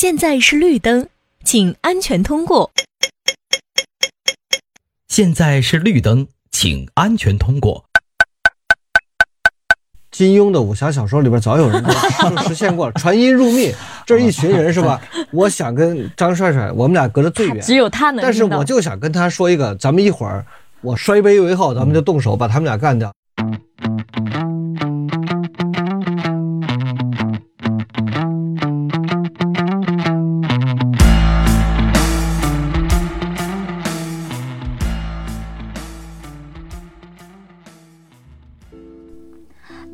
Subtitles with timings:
[0.00, 1.08] 现在是绿灯，
[1.44, 2.70] 请安全通过。
[5.08, 7.84] 现在是绿灯，请安全通过。
[10.10, 11.90] 金庸的武侠小说里边早有人就
[12.48, 13.74] 实现过了，传音入密，
[14.06, 14.98] 这一群人是吧？
[15.32, 18.22] 我想跟张帅帅，我们俩隔得最远，只有他能。
[18.22, 20.46] 但是我就想跟他说一个，咱们一会儿
[20.80, 23.12] 我摔杯为号，咱们就动手把他们俩干掉。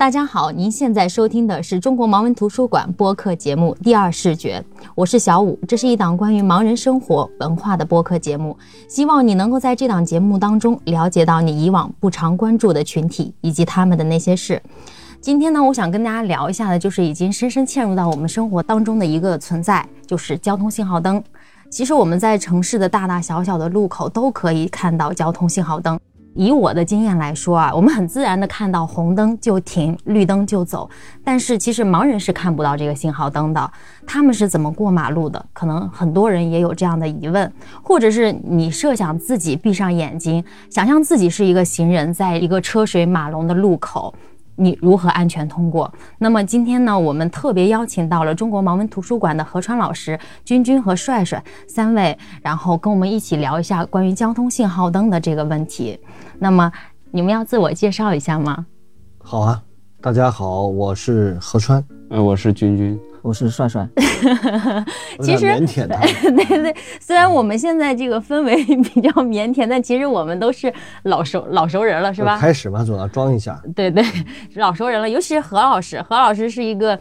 [0.07, 8.57] 大家好，您现在收听的是中国盲文图书馆播客节目《第二视觉》，我是小五，这是一档关于盲人生活文化的播客节目，
[8.87, 14.63] 希望你能够在这档节目当中了解到你以往不常关注的群体以及他们的那些事。
[15.21, 21.21] 今天呢，我想跟大家聊一下的，就是已经深深嵌入到我们生活当中的一个存在，就是交通信号灯。
[21.69, 25.99] 其实我们在城市的大大小小的路口都可以看到交通信号灯。
[26.37, 30.89] 以我的经验来说啊，我们很自然的看到红灯就停，绿灯就走。
[31.25, 33.73] 但是其实盲人是看不到这个信号灯的，
[34.07, 35.45] 他们是怎么过马路的？
[35.53, 37.51] 可能很多人也有这样的疑问，
[37.83, 44.15] 或者是你设想自己闭上眼睛，想象自己是一个行人，在一个车水马龙的路口。
[44.57, 45.93] 你如何安全通过？
[46.19, 55.99] 那么今天呢，我们特别邀请到了中国盲文图书馆的何川老师、君君和帅帅三位，然后跟我们一起聊一下关于交通信号灯的这个问题。
[56.39, 56.73] 那么
[57.11, 58.67] 你们要自我介绍一下吗？
[59.19, 59.63] 好啊，
[60.01, 62.99] 大家好，我是何川，呃，我是君君。
[63.27, 63.85] 我是帅帅，
[65.21, 65.99] 其实腼腆的，
[66.31, 70.73] 对对，虽然我们现在这个氛围 比较腼腆，但其实我们都是
[71.03, 72.39] 老熟老熟人了，是吧？
[72.39, 73.61] 开始嘛，总要装一下。
[73.75, 74.05] 对对，
[74.55, 76.97] 老熟人了，尤其是何老师，何老师是一个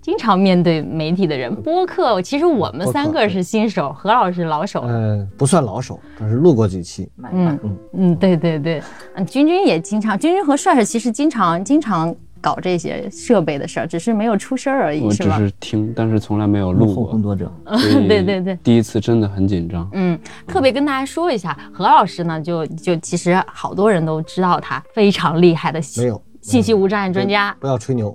[0.00, 1.52] 经常面对媒体的人。
[1.52, 4.84] 播客，其实我们三个是新手，何老师老手。
[4.86, 7.10] 嗯，不算老手，但是录过几期。
[7.32, 8.80] 嗯嗯嗯，对对对，
[9.16, 12.14] 嗯，君君也经常，君君和帅帅其实经常经常。
[12.40, 17.08] 搞这些设备的事儿，只是没有出声而已，我只是听，但是从来没有录过。
[17.08, 17.50] 工作者，
[18.06, 19.88] 对对对，第一次真的很紧张。
[19.94, 27.56] 嗯，特别跟大家说一下，何老师呢，就就其实好多人都知道他非常厉害的，没有信息无障碍专家。
[27.58, 28.12] 不要吹牛。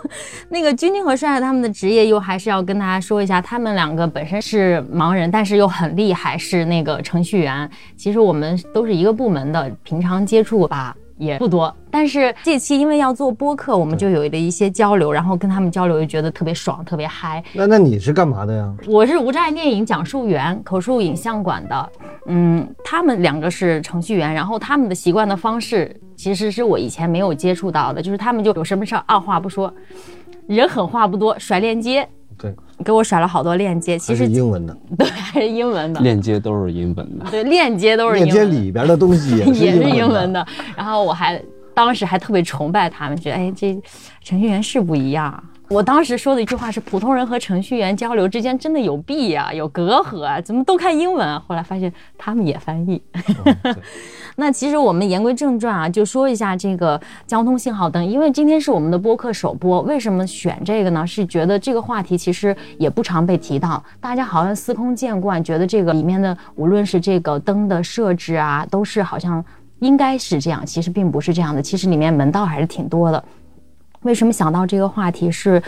[0.50, 7.68] 那个君君和帅帅他们的职业，又还是要跟大家说一下，他们两个本身是盲人，但是又很厉害，是那个程序员。
[7.96, 10.94] 其实我们都是一个部门的，平常接触吧。
[11.16, 17.42] 也不多，但是这期因为要做播客，我们就有了一些交流，然后跟他们交流就觉得特别爽，特别嗨。
[17.52, 18.74] 那那你是干嘛的呀？
[18.86, 21.92] 我是无障碍电影讲述员，口述影像馆的。
[22.26, 29.72] 嗯，他们两个是程序员，然后他们的习惯的方式其实是我以前没有接触到的，就是他们就有什么事儿二话不说，
[30.48, 32.08] 人狠话不多，甩链接。
[32.78, 40.46] 对，给我甩了好多链接，其实英文的， 对，还是英文的，链接都是英文的，对，链接都是链接里边的东西也是 英文的。
[40.76, 41.40] 然后我还
[41.74, 43.76] 当时还特别崇拜他们，觉得哎，这
[44.22, 45.42] 程序员是不一样。
[45.68, 51.40] 我当时说的一句话是：普通人和程序员交流之间真的有弊呀，有隔阂啊， 怎么都看英文？
[51.40, 53.02] 后来发现他们也翻译。
[54.36, 59.80] 那其实我们言归正传啊，就说一下这个交通信号灯，因为今天是我们的播客首播。
[59.82, 61.06] 为什么选这个呢？
[61.06, 69.42] 是觉得这个话题其实也不常被提到，大家好像司空见惯，觉得这个里面的无论是这个灯的设置啊，都是好像
[69.78, 71.62] 应该是这样，其实并不是这样的。
[71.62, 73.24] 其实里面门道还是挺多的。
[74.04, 75.60] 为什么想到这个话题是，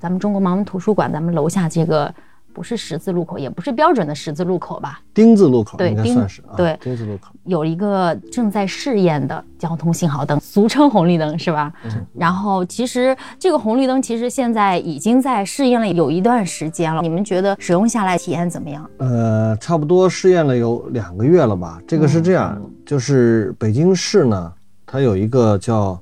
[0.00, 2.12] 咱们中国盲文图书馆，咱们楼下这个
[2.52, 5.00] 不是十字路口，也不是标准的十字路口吧？
[5.14, 11.72] 丁字路口，对，丁是对，丁字路口有一个正在试验的交通信号灯，俗称红绿灯，是吧？
[11.84, 12.04] 嗯。
[12.14, 18.90] 然后其实这个红绿灯其实现在已经在试验了有一段时间了，你们觉得使用下来体验怎么样？
[18.96, 21.80] 呃，差不多试验了有两个月了吧？
[21.86, 24.52] 这个是这样，就是北京市呢，
[24.84, 25.96] 它有一个叫。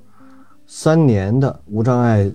[0.67, 2.31] 三年的无障碍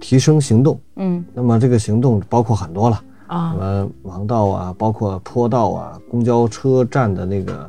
[0.00, 3.02] 提升行动，嗯，那么这个行动包括很多了。
[3.26, 7.68] 啊，什么盲道啊，包括坡道啊，公交车站的那个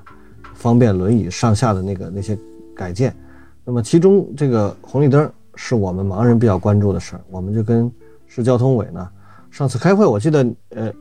[0.53, 2.37] 方便轮椅上下的那个那些
[2.75, 3.11] 改建，
[3.65, 7.91] 那么其中这个红绿灯是我们盲人比较关注的事儿，我们就跟
[8.27, 9.09] 市交通委呢，
[9.49, 10.93] 上次开会，我记得呃，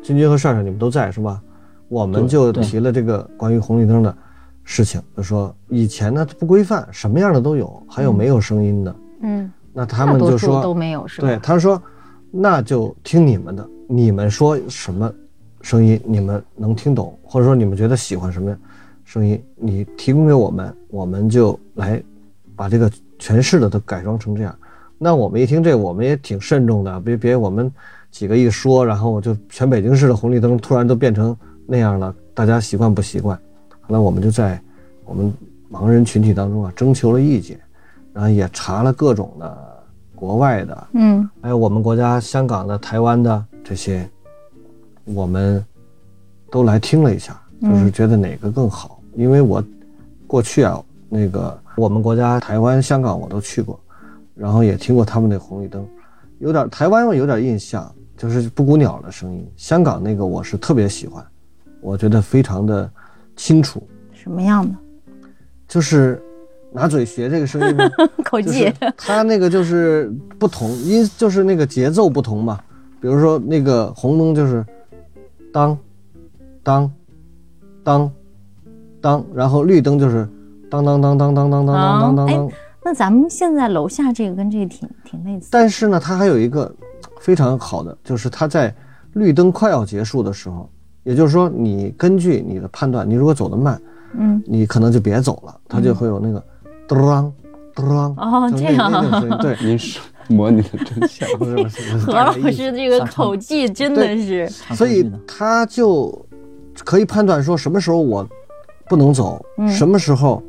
[0.00, 1.42] 君君和帅帅你们都在是吧？
[1.88, 4.16] 我们就提了这个关于红绿灯的。
[4.64, 11.28] 事情就说以前呢不规范，什么样的都有，还有没有声音的，嗯，那他们就说都没有是吧？
[11.28, 11.80] 对，他说
[12.30, 15.12] 那就听你们的，你们说什么
[15.60, 18.56] 声音你们能听懂，或者说你们觉得喜欢什么
[19.04, 22.02] 声音，你提供给我们，我们就来
[22.56, 24.56] 把这个全市的都改装成这样。
[24.96, 27.70] 那我们一听这，我们也挺慎重的，别别我们
[28.10, 33.38] 几个一说，然后就全北京市的红绿灯突然都变成那样了，大家习惯不习惯？
[33.86, 34.60] 后来我们就在
[35.04, 35.32] 我们
[35.70, 37.60] 盲人群体当中啊征求了意见，
[38.12, 39.84] 然后也查了各种的
[40.14, 44.08] 国外的，嗯还有我们国家香港的、台湾的这些，
[45.04, 45.64] 我们
[46.50, 49.00] 都来听了一下，就是觉得哪个更好。
[49.14, 49.62] 因为我
[50.26, 53.78] 过去啊，那个我们国家台湾、香港我都去过，
[54.34, 55.86] 然后也听过他们那红绿灯，
[56.38, 59.46] 有点台湾我有点印象，就是布谷鸟的声音。
[59.56, 61.24] 香港那个我是特别喜欢，
[61.80, 62.90] 我觉得非常的
[63.36, 64.74] 清楚，什么样的
[65.66, 66.22] 就是
[66.72, 67.84] 拿嘴学这个声音吗？
[68.24, 68.74] 口技就是？
[68.96, 72.60] 它那个就是不同音，就是那个节奏不同嘛。
[73.00, 74.64] 比如说那个红灯就是
[75.52, 75.76] 当
[76.62, 76.90] 当
[77.82, 78.12] 当
[79.00, 80.28] 当，然后绿灯就是
[80.70, 82.50] 当当当当当当当当当当当。
[82.82, 85.48] 那咱们现在楼下这个跟这个挺挺类似。
[85.50, 86.74] 但是呢，它还有一个
[87.20, 88.74] 非常好的，就是它在
[89.12, 90.68] 绿灯快要结束的时候，
[91.04, 93.80] 也就是说，你根据你的判断，你如果走得慢，
[94.18, 96.42] 嗯，你可能就别走了，它就会有那个
[96.86, 97.32] 当
[97.74, 99.56] 当哦这样那种声音， 对。
[99.60, 101.28] 您是模拟的真像。
[101.38, 106.26] 不是不是，何老师这个口技真的是，所以他就
[106.84, 108.26] 可以判断说什么时候我
[108.88, 110.42] 不能走，嗯什么时候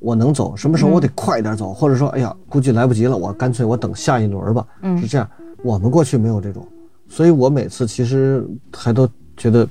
[0.00, 4.66] 我能走，什么时候我得快点走，或者说哎呀估计来不及了，我干脆我等下一轮吧。
[4.82, 5.28] 嗯是这样。
[5.62, 6.66] 我们过去没有这种，
[7.06, 8.42] 所以我每次其实
[8.74, 9.68] 还都觉得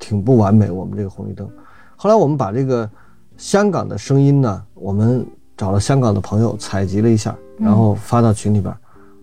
[0.00, 0.68] 挺不完美。
[0.68, 1.48] 我们这个红绿灯，
[1.94, 2.90] 后来我们把这个
[3.36, 5.24] 香港的声音呢，我们
[5.56, 8.74] 找了香港的朋友采集了一下，然后发到群里边，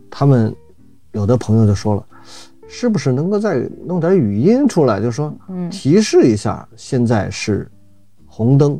[0.09, 0.56] 他们
[1.12, 2.06] 有的朋友就说了。
[2.69, 7.65] 是不是能够再弄点语音出来，就说嗯提示一下，现在是
[8.25, 8.77] 红灯，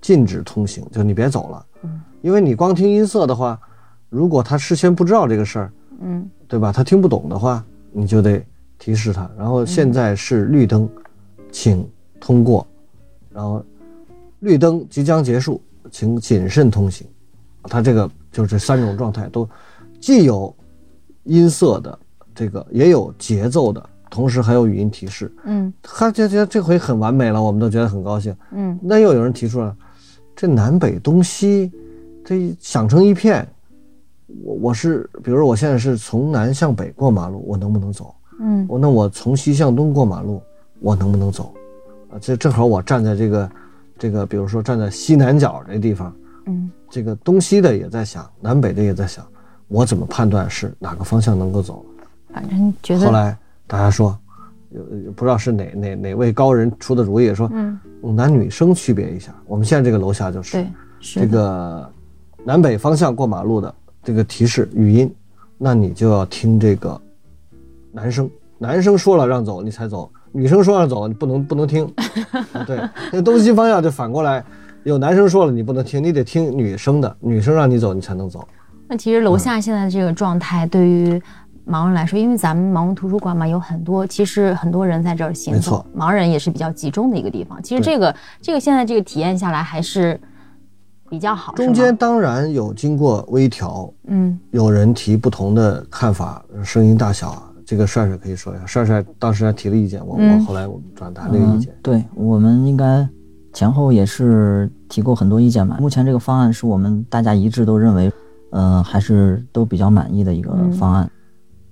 [0.00, 1.66] 禁止通行，就你别走了。
[1.84, 3.56] 嗯因为你光听音色的话，
[4.08, 6.72] 如果他事先不知道这个事儿，嗯对吧？
[6.72, 8.44] 他听不懂的话，你就得
[8.76, 9.30] 提示他。
[9.38, 10.88] 然后现在是绿灯，
[11.56, 11.88] 请
[12.20, 12.66] 通过。
[13.32, 13.64] 然后
[14.40, 15.58] 绿灯即将结束，
[15.90, 17.06] 请谨慎通行。
[17.62, 19.48] 它这个就是这三种状态都
[19.98, 20.54] 既有
[21.24, 21.98] 音色的
[22.34, 25.34] 这个，也有节奏的，同时还有语音提示。
[25.44, 28.36] 嗯他这这这回很完美了，我们都觉得很高兴。
[28.52, 29.74] 嗯那又有人提出了，
[30.36, 31.72] 这南北东西，
[32.22, 33.48] 这想成一片，
[34.44, 38.14] 我我是，比如说我现在是从南向北过马路，我能不能走？
[38.40, 40.42] 嗯我那我从西向东过马路，
[40.80, 41.54] 我能不能走？
[42.10, 43.50] 啊，这正好我站在这个
[43.98, 46.14] 这个，比如说站在西南角这地方，
[46.46, 49.26] 嗯这个东西的也在想，南北的也在想，
[49.68, 51.84] 我怎么判断是哪个方向能够走？
[52.32, 53.36] 反正觉得后来
[53.66, 54.16] 大家说，
[55.16, 57.78] 不知道是哪哪哪位高人出的主意，说嗯
[58.14, 59.34] 男女生区别一下。
[59.46, 60.66] 我们现在这个楼下就是对
[61.00, 61.90] 是这个
[62.44, 63.74] 南北方向过马路的
[64.04, 65.12] 这个提示语音，
[65.58, 67.00] 那你就要听这个
[67.90, 71.84] 男生，男生说了让走你才走，女生说让走你不能不能听。
[72.52, 72.78] 啊 对，
[73.12, 74.44] 那东西方向就反过来，
[74.84, 78.46] 有男生说了你不能听，你得听女生的，女生让你走你才能走。
[78.88, 81.20] 那其实楼下现在这个状态对于
[81.66, 87.60] 盲人来说，因为咱们盲文图书馆嘛，有很多其实很多人在这儿行走，盲人也是比较集中的一个地方。
[87.62, 90.20] 其实这个这个现在这个体验下来还是
[91.10, 91.52] 比较好。
[91.54, 98.64] 中间当然有经过微调，嗯有人提不同的看法，声音大小啊，这个帅帅可以说一下。
[98.64, 101.72] 帅帅当时还提了意见，我、嗯我后来我转达这个意见。
[101.74, 101.76] 嗯。
[101.82, 103.06] 对我们应该
[103.52, 105.76] 前后也是提过很多意见吧。
[105.80, 108.12] 目前这个方案是我们大家一致都认为，
[108.50, 111.10] 呃，还是都比较满意的一个嗯方案。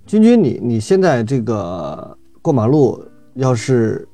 [0.04, 3.00] 君君，你你现在这个过马路，
[3.34, 4.06] 要是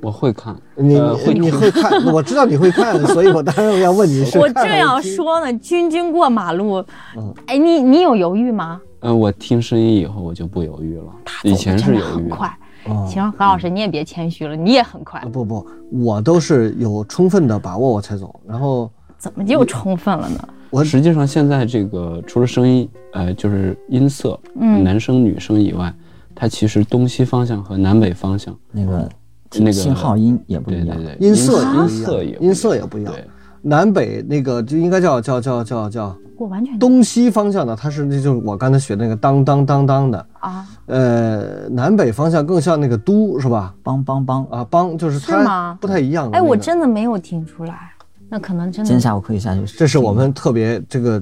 [0.00, 6.84] 我会看，你、呃会你会看， 我知道你会看， 所以我当然要问你是我正要说呢，君君过马路
[7.16, 8.80] 嗯，哎，你你有犹豫吗？
[9.00, 11.04] 嗯、我听声音以后我就不犹豫了，
[11.44, 12.02] 以前是犹豫。
[12.02, 12.58] 很快。
[12.86, 18.38] 哦行，何老师你也别谦虚了，你也很快啊，不不，我都是有充分的把握我才走。
[18.46, 20.48] 然后怎么就充分了呢？
[20.70, 25.92] 我实际上现在这个除了声音，呃，就是音色，嗯男生女生以外，
[26.34, 29.08] 它其实东西方向和南北方向，那个
[29.54, 30.96] 那个信号音也不一样。
[30.96, 33.12] 对对对，音色音色也，音色也不一样。
[33.12, 33.24] 对，
[33.60, 40.26] 南北那个就应该叫叫叫叫叫我完全东西方向呢，它是那就是我刚才学的那个当当当当的。
[40.38, 43.74] 啊，呃，南北方向更像那个都是吧？
[43.82, 46.48] 梆梆梆，啊，梆就是是吗它不太一样的哎，那个。
[46.48, 47.90] 我真的没有听出来，
[48.28, 49.66] 那可能真的今天下午可以下去。
[49.66, 51.20] 这是我们特别这个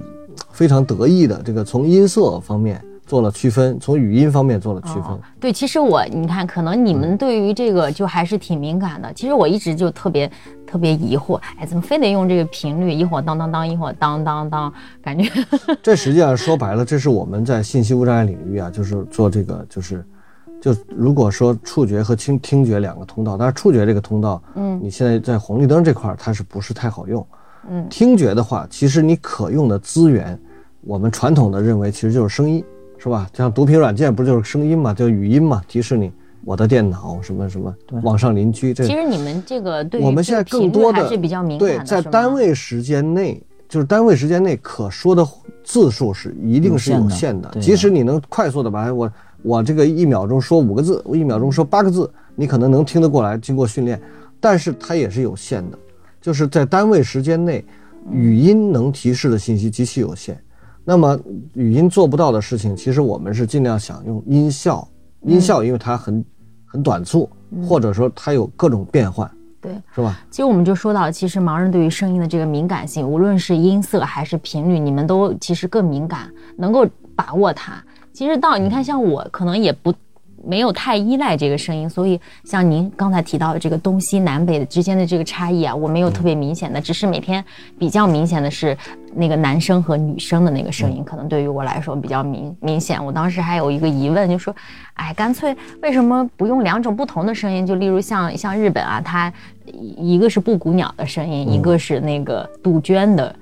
[0.51, 5.21] 非常得意的，这个从音色方面做了区分，从语音方面做了区分哦。
[5.39, 9.13] 对，其实我你看，可能你嗯们对于这个就还是挺敏感的。
[9.15, 10.31] 其实我一直就特别
[10.67, 15.31] 特别疑惑，哎，怎么非得用这个频率，一会儿当当当，一会儿当当当，感觉
[15.81, 20.05] 这实际上说白了，这是我们在信息无障碍领域啊，就是做这个就是
[20.61, 27.25] 就如果说触觉和听听觉两个通道，但是触觉这个通道，嗯你现在在红绿灯这块儿它是不是太好用？
[27.69, 30.39] 嗯听觉的话，其实你可用的资源，
[30.83, 32.65] 我们传统的认为其实就是声音，
[33.07, 33.31] 是吧？
[33.33, 36.11] 像读屏软件不就是声音嘛，就语音嘛，提示你
[36.45, 37.73] 我的电脑什么什么，
[38.03, 45.25] 网上邻居这其实你们这个对我们现在更多的还是比较敏感对，在单位时间内，就是单位时间内可说的
[45.63, 47.49] 字数是一定是有有限的。
[47.49, 54.01] 限的即使你能快速的把我我这个一秒钟说五个字，我一秒钟说八个字，你可能能听得过来，经过训练，
[54.41, 55.79] 但是它也是有限的，
[56.21, 57.65] 就是在单位时间内，
[58.11, 60.37] 语音能提示的信息极其有限。
[60.89, 61.19] 那么
[61.55, 64.87] 语音做不到的事情，其实我们是尽量想用音效，
[65.23, 66.25] 音效因为它很
[66.65, 67.29] 很短促，
[67.69, 69.29] 或者说它有各种变换，
[69.61, 69.73] 对。
[69.93, 70.21] 是吧？
[70.31, 77.83] 其实我们就说到，其实盲人对于声音的这个敏感性，无论是音色还是频率，你们都其实更敏感，能够把握它。
[78.13, 79.93] 其实到你看，像我可能也不
[80.47, 87.45] 没有太依赖这个声音，所以像您刚才提到的这个东西南北之间的这个差异啊，我没有特别明显的，只是每天
[87.79, 88.77] 比较明显的是
[89.15, 93.05] 那个男生和女生的那个声音，可能对于我来说比较明明显。
[93.05, 94.55] 我当时还有一个疑问，就说，
[94.95, 97.67] 哎，干脆为什么不用两种不同的声音？
[97.67, 99.33] 就例如像像日本啊，它
[99.65, 103.35] 一个是布谷鸟的声音，一个是那个杜鹃的，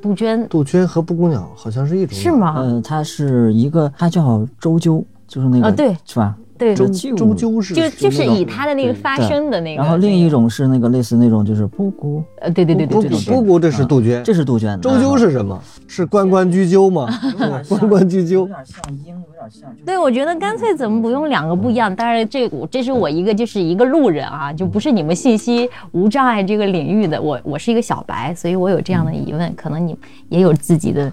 [0.00, 2.16] 杜鹃杜鹃和布谷鸟好像是一种？
[2.16, 2.54] 是吗？
[2.58, 6.36] 嗯，它是一个，它叫周鸠，就是那个，啊对是吧？
[6.58, 9.82] 对，周就周鸠是就就是以他的那个发声的那个。
[9.82, 14.78] 然后另一种是那个类似那种就是布谷，呃，对对对对布谷布谷这是杜鹃，这是杜鹃的。
[14.78, 15.60] 周鸠是什么？
[15.86, 17.06] 是关关雎鸠吗？
[17.68, 18.40] 关关雎鸠。
[18.40, 19.70] 有点像鹰，有点像。
[19.84, 21.94] 对，我觉得干脆怎么不用两个不一样？
[21.94, 29.94] 当然，这我这是我一个就是一个路人啊，就不是你们信息无障碍这个领域的，我我是一个小白，所以我有这样的疑问，可能你
[30.30, 31.12] 也有自己的，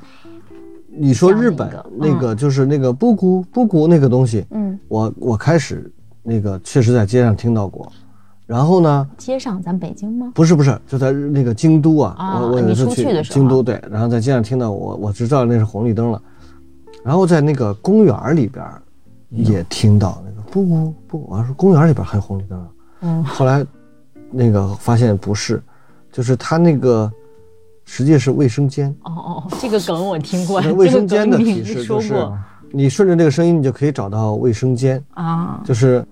[0.96, 7.92] 你说日本那个个就是那个布谷布谷那个东西，嗯，我我开始那个确实在街上听到过，
[8.46, 10.32] 然后呢，街上咱北京吗？
[10.36, 16.22] 不是不是，就在那个京都啊，啊我我有一次去的时候京都对，然后在街上听到我我知道那是红绿灯了，
[17.04, 18.64] 然后在那个公园里边
[19.30, 22.68] 也听到那个布谷布谷，我说公园里边还有红绿灯啊，
[23.02, 23.66] 嗯，后来
[24.30, 25.62] 那个发现不是，
[26.12, 27.12] 就是他那个
[27.86, 32.16] 实际是卫生间，哦哦，这个梗我听过，那卫生间的提示就是
[32.72, 36.06] 你顺着这个声音，你就可以找到卫生间，啊，就是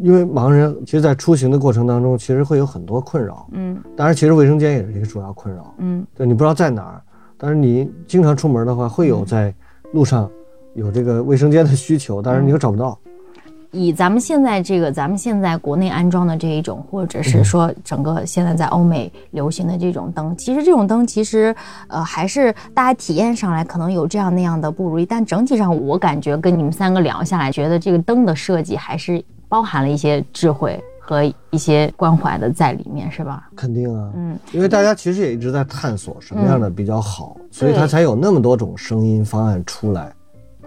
[0.00, 3.46] 因为盲人其实，在出行的过程当中，其实会有很多困扰。
[3.52, 3.76] 嗯。
[3.96, 5.74] 当然，其实卫生间也是一个主要困扰。
[5.78, 6.06] 嗯。
[6.14, 7.02] 对你不知道在哪儿，
[7.36, 9.52] 但是你经常出门的话，会有在
[9.92, 10.30] 路上
[10.74, 12.98] 有这个卫生间的需求，但是你又找不到。
[13.70, 21.54] 以咱们现在这个，咱们现在国内安装的这一种，或者嗯是说整个现在在欧美流行的这种灯，其实这种灯其实
[21.88, 33.48] 呃还是大家体验上来可能有这样那样的不如意，但整体上我感觉跟你们三个聊下来，觉得这个灯的设计还是包含了一些智慧和一些关怀的在里面，是吧？
[33.54, 40.10] 肯定啊，嗯，因为大家其实也一直在探索什么样的比较好，所以它才有那么多种声音方案出来。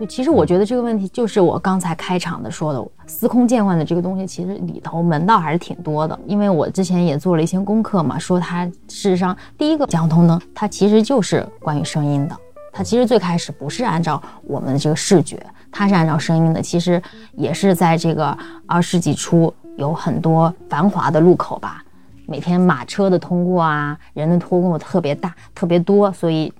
[0.06, 6.18] 其实我觉得这个问题就是我刚才开场的说的，司空见惯的这个东西，其实里头门道还是挺多的。
[6.26, 12.36] 因为我之前也做了一些功课嘛，说它事实上第一个交通灯，它其实就是关于声音的。
[12.74, 15.38] 它其实最开始不是按照我们的这个视觉，
[15.72, 16.62] 它是按照声音的。
[16.62, 17.02] 其实
[17.34, 21.84] 也是在这个二世纪初，有很多繁华的路口吧，
[22.26, 26.52] 每天马车的通过啊，人的通过特别大、特别多，所以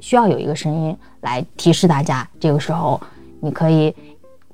[0.00, 3.00] 需要有一个声音来提示大家，这个时候
[3.40, 3.94] 你可以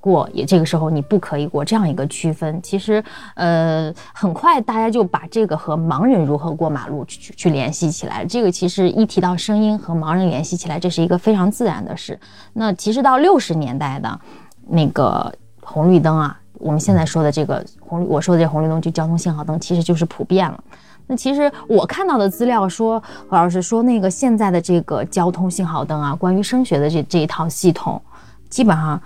[0.01, 2.61] 过，也这个时候你不可以过，这样一个区分。
[2.63, 3.03] 其实，
[3.37, 8.25] 呃，很快大家就把这个和盲人如何过马路去去联系起来。
[8.27, 12.19] 这个其实一提到声音和盲人联系起来，这是一个非常自然的事。
[12.53, 14.21] 那其实到六十年代的
[14.69, 15.33] 那个
[15.63, 20.63] 红绿灯啊，我们现在说的这个红绿，我说的这红绿灯就交通信号灯，其实就是普遍了。
[21.07, 28.01] 那其实我看到的资料说，何老师说那个现在的这个交通信号灯啊，关于声学的这这一套系统，
[28.49, 29.01] 基本上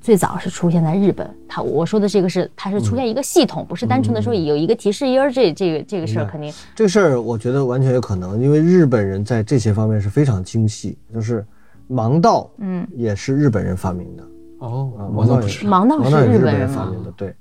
[0.00, 1.28] 最早是出现在日本。
[1.48, 11.44] 它我说的这个是它是出现一个系统，不是单纯的说有一个提示音儿，这这个这个事儿肯定这个事儿我觉得完全有可能，因为日本人在这些方面是非常精细，就是
[11.90, 14.24] 盲道，嗯，也是日本人发明的
[14.60, 15.66] 哦啊，，我倒不是。
[15.66, 17.02] 盲道也是日本是日本人发明？
[17.04, 17.34] 的，对，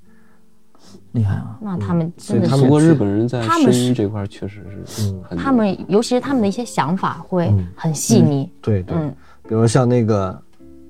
[1.14, 1.58] 厉害啊！
[1.62, 5.22] 那他们真的是不过日本人在声他们是音这块确实是嗯。
[5.24, 7.68] 很他们，尤其是他们的一些想法会嗯。
[7.76, 8.52] 很细腻。
[8.62, 9.16] 对对，嗯。
[9.48, 10.40] 比如像那个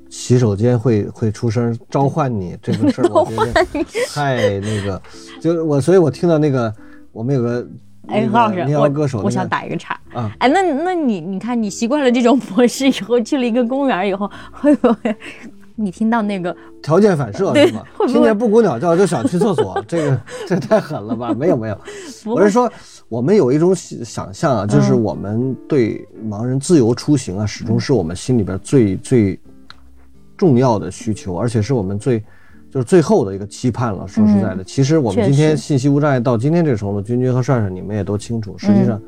[0.10, 3.66] 洗手间会会出声召唤你这个事儿，我觉得
[4.14, 5.02] 太那个，
[5.42, 6.74] 就是我，所以我听到那个
[7.12, 7.68] 我们有个
[8.08, 10.32] 哎，何老师个，民谣歌手我我想打一个岔啊。
[10.40, 15.16] 哎，那那你你看，你习惯了这种模式以后，去了一个公园以后，会不会
[15.76, 17.84] 你听到那个条件反射是吗？
[17.98, 21.34] 会会听见布谷鸟叫就想去厕所， 这个 这太狠了吧？
[21.34, 21.78] 没有没有，
[22.26, 22.72] 我是说，
[23.10, 29.40] 我们有一种想想象啊，就是嗯我们对盲人自由出行啊，始终是我们心里边最最
[30.38, 32.20] 重要的需求，而且是我们最
[32.70, 34.08] 就是最后的一个期盼了。
[34.08, 39.02] 说实在的，其实我们今天信息无障碍到今天这个程度，君君和帅帅你们也都清楚，实嗯际上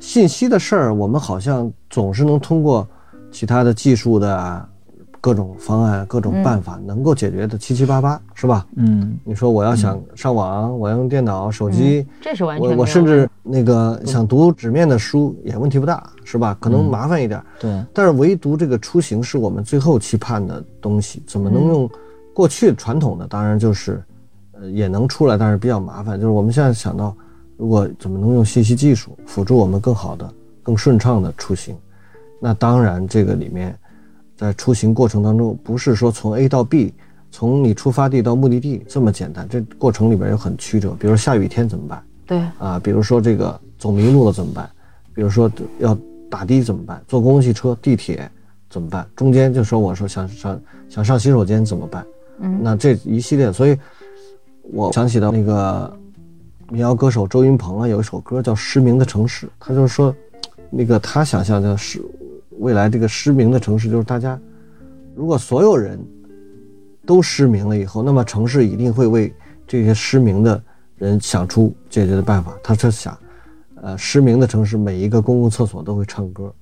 [0.00, 2.86] 信息的事儿，我们好像总是能通过
[3.30, 4.68] 其他的技术的啊
[5.24, 8.66] 各种方案、各种办法能够解决的七七八八，是吧？
[8.76, 16.54] 嗯，你说我要想上网，我要用电脑、手机，这是完全我我甚至那个想读纸面的书也问题不大，是吧？
[16.60, 21.90] 可能麻烦一点，对，但是唯独这个出行是我们最后期盼的东西，怎么能用
[22.34, 23.26] 过去传统的？
[23.26, 24.04] 当然就是，
[24.52, 26.20] 呃，也能出来，但是比较麻烦。
[26.20, 27.16] 就是我们现在想到，
[27.56, 30.30] 如果怎么能用信息技术辅助我们更好的、
[30.62, 31.74] 更顺畅的出行，
[32.38, 33.74] 那当然这个里面，
[34.36, 36.92] 在出行过程当中，不是说从 A 到 B，
[37.30, 40.96] 从你出发地到目的地这么简单，这过程里边有很曲折。
[40.98, 42.02] 比如下雨天怎么办？
[42.26, 44.68] 对，啊，比如说这个走迷路了怎么办？
[45.14, 45.96] 比如说要
[46.30, 47.02] 打的怎么办？
[47.06, 48.30] 坐公共汽车、地铁
[48.68, 49.06] 怎么办？
[49.14, 52.04] 中间就说我说想上想上洗手间怎么办？
[52.40, 53.78] 嗯那这一系列，所以
[54.72, 55.96] 我想起到那个
[56.70, 60.12] 民谣歌手周云鹏啊，有一首歌叫《失明的城市》，他就是说，
[60.70, 62.02] 那个他想象的是
[62.58, 64.38] 未来这个失明的城市，就是大家
[65.14, 65.98] 如果所有人
[67.06, 69.34] 都失明了以后，那么城市一定会为
[69.66, 70.62] 这些失明的
[70.96, 72.54] 人想出解决的办法。
[72.62, 73.16] 他是想，
[73.82, 76.52] 呃，失明的城市每一个公共厕所都会唱歌，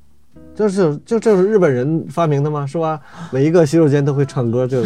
[0.55, 2.67] 就是就这是日本人发明的吗？
[2.67, 3.01] 是吧？
[3.31, 4.83] 每一个洗手间都会唱歌，就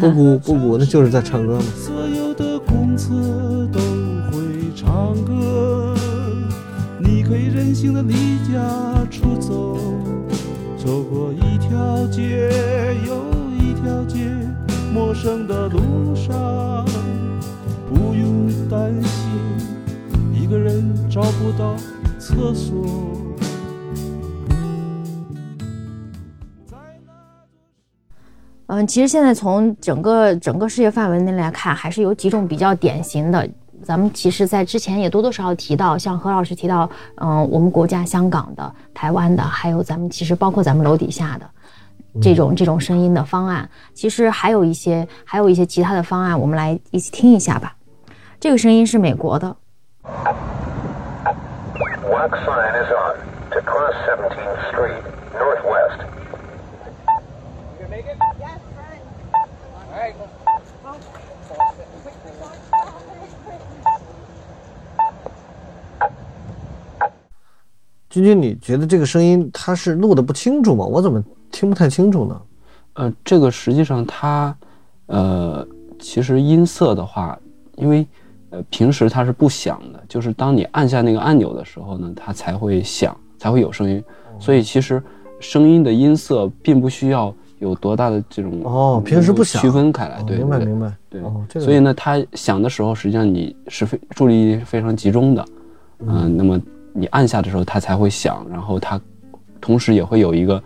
[0.00, 1.64] 布谷布谷，那就是在唱歌嘛。
[1.74, 3.10] 所有的公厕
[3.72, 3.80] 都
[4.30, 4.38] 会
[4.76, 5.94] 唱歌，
[6.98, 8.14] 你可以任性的离
[8.52, 8.60] 家
[9.10, 9.76] 出走，
[10.82, 12.48] 走过一条街
[13.06, 13.14] 又
[13.58, 14.16] 一条街，
[14.94, 16.86] 陌生的路上，
[17.86, 19.30] 不用担心
[20.32, 21.76] 一个人找不到
[22.18, 22.82] 厕所。
[28.68, 33.46] 嗯，其实现在从整个整个世界范围内来看，还是有几种比较典型的。
[33.82, 41.50] 咱们其实，在之前也多多少少提到，像何老师提到，嗯，我们国家香港的、台湾的，还有咱们其实包括咱们楼底下的
[42.20, 47.74] 这种这种声音的方案，其实还有一些还有一些其他的方案，我们来一起听一下吧。
[48.38, 49.56] 这个声音是美国的
[50.04, 50.34] ，Wax
[52.44, 53.16] sign is on
[53.50, 55.02] to cross 17th Street,
[68.10, 70.84] 君君，你觉得这个声音它是录的不清楚吗？
[70.84, 72.42] 我怎么听不太清楚呢？
[72.94, 74.54] 呃，这个实际上它，
[75.06, 75.66] 呃，
[75.98, 77.38] 其实音色的话，
[77.76, 78.04] 因为
[78.50, 84.02] 呃平时它是不响的，就是当你按下那个按钮的时候呢，它才会响，才会有声音。
[84.40, 85.00] 所以其实
[85.38, 90.92] 声音的音色并不需要有多大的这种哦平时不响区分开来，哦对，对明白明白。
[91.08, 95.44] 对，哦，这个所以呢，它响的时候，实际上你是非注意力非常集中的，
[96.06, 96.60] 嗯、那么
[96.92, 99.00] 你按下的时候，它才会响，然后它
[99.60, 100.62] 同时也会有一个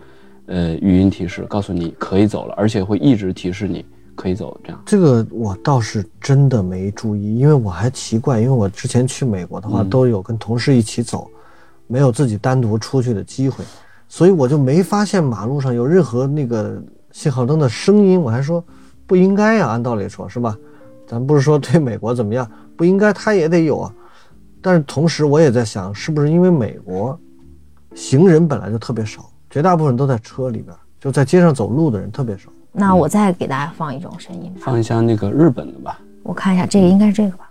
[0.46, 3.84] 呃语音提示，告诉你可以走了，而且会一直提示你
[4.14, 4.82] 可以走，这样。
[4.86, 11.28] 这个我倒是真的没注意，因为我还奇怪，因为我之前去美国的话，嗯都有跟同事一起走，
[11.86, 13.64] 没有自己单独出去的机会，
[14.08, 18.20] 所以我就没发现马路上有任何那个信号灯的声音。
[18.20, 18.64] 我还说
[19.06, 20.56] 不应该呀、按道理说是吧？
[21.06, 23.94] 咱不是说对美国怎么样，不应该它也得有啊。
[24.64, 27.20] 但是同时我也在想，是不是因为美国
[27.94, 32.48] 行人本来就特别少，绝大部分都在车里边，就在街上走路的人特别少。
[32.72, 37.50] 那我再给大家放一种声音吧，放一下那个日本的吧，我看一下，这个应该是这个吧。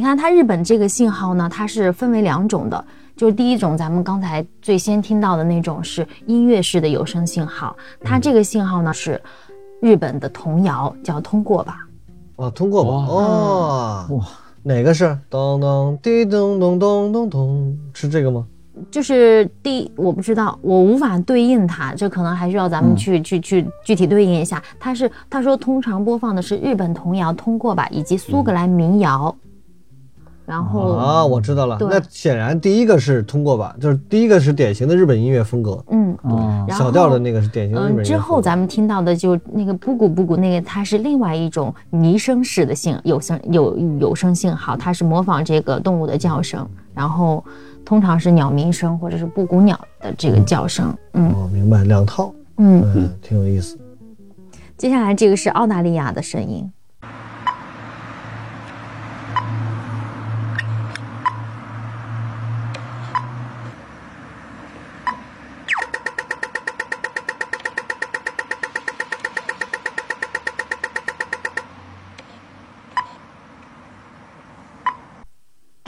[0.00, 2.82] 你看，它日本这个信号呢，它是分为两种的，
[3.14, 9.20] 就是第一种，咱们刚才最先听到的那种是音乐式的有声信号，它这个信号呢是
[9.82, 11.86] 日本的童谣，叫通过吧。
[12.36, 12.90] 哦，通过吧？
[13.10, 14.24] 哦，哇，
[14.62, 15.14] 哪个是？
[15.28, 18.46] 咚咚滴咚咚咚咚咚，是这个吗？
[18.90, 24.62] 就是第我不知道，我无法对应它，这可能还需要咱们嗯去、去去具体对应一下。
[24.78, 29.36] 它是他说通常播放的是日本童谣《通过吧》以及苏格兰民谣，
[30.50, 31.78] 然后啊，我知道了。
[31.80, 36.10] 那显然第一个是通过吧，就是第一个是典型的日本音乐风格，嗯。
[36.24, 47.44] 哦，然后小调的那个是典型的日本音嗯，乐之后咱们听到的就那个布谷布谷那个，它是另外一种拟声式的信有声有有声信号，它是模仿这个动物的叫声，然后
[47.84, 50.92] 通常是鸟鸣声或者是布谷鸟的这个叫声。
[51.14, 53.78] 嗯哦，明白，两套，嗯，嗯，挺有意思。
[54.76, 56.68] 接下来这个是澳大利亚的声音。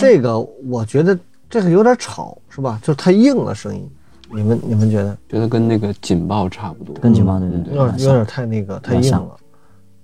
[0.03, 0.39] 这个
[0.69, 1.17] 我觉得
[1.49, 2.79] 这个有点吵，是吧？
[2.83, 3.89] 就是太硬了声音，
[4.31, 5.17] 你们你们觉得？
[5.29, 9.37] 觉得跟那个警报差不多，跟警报对对嗯对有点有点太那个太硬了，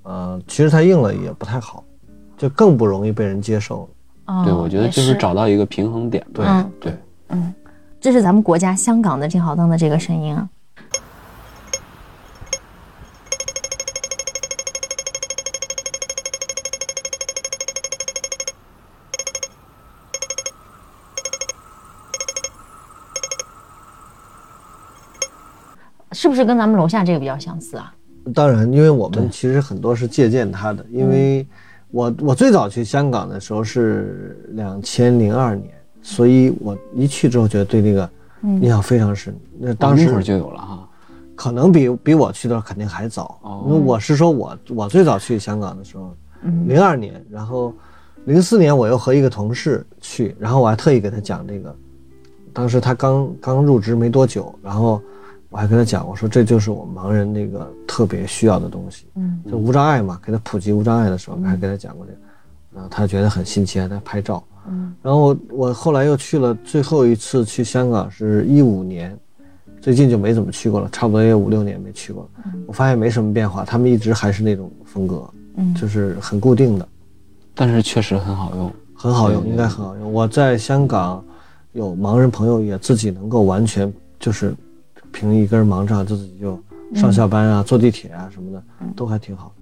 [0.05, 1.83] 呃，其实太硬了也不太好，
[2.37, 4.35] 就更不容易被人接受了。
[4.35, 6.47] 哦对，我觉得就是找到一个平衡点对
[6.79, 6.93] 对。
[7.29, 7.53] 嗯，
[8.01, 10.49] 这是咱们国家香港的金好灯的这个声音啊。
[26.19, 27.95] 是不是跟咱们楼下这个比较相似啊？
[28.35, 31.47] 当然，因为我们其实很多是借鉴他的，因为
[31.93, 35.71] 我我最早去香港的时候是两千零二年，
[36.03, 38.11] 所以我一去之后觉得对那个
[38.43, 39.33] 印象非常深。
[39.61, 40.89] 那当时当那会儿就有了哈。
[41.37, 43.63] 可能比比我去的肯定还早，哦。
[43.69, 46.67] 因为我是说我我最早去香港的时候，嗯。
[46.69, 47.73] 零二年，然后
[48.25, 51.73] 零四年我又和一个同事去，然后我还特意给他讲这个，
[52.53, 55.01] 当时他刚刚入职没多久，然后
[55.51, 59.41] 我还跟他讲，我说这就是我们盲人那个特别需要的东西，嗯。
[59.51, 62.19] 就无障碍嘛，给他普及无障碍的时候，还跟他讲过这个，
[62.75, 64.95] 然后他觉得很新奇，还在拍照，嗯。
[65.03, 69.19] 然后我后来又去了，最后一次去香港是一五年，
[69.81, 72.53] 最近就没怎么去过了，差不多也五六年没去过了。
[72.67, 75.75] 我发现没什么变化，他们一直还是那种风格，嗯。
[75.75, 76.87] 就是很固定的，
[77.55, 78.73] 但是确实很好用。
[79.01, 80.13] 很好用，应该很好用。
[80.13, 81.25] 我在香港
[81.71, 84.53] 有盲人朋友，也自己能够完全就是
[85.13, 86.59] 凭一根盲杖自己就
[86.95, 88.63] 上下班啊、坐地铁啊什么的，
[88.97, 89.55] 都还挺好。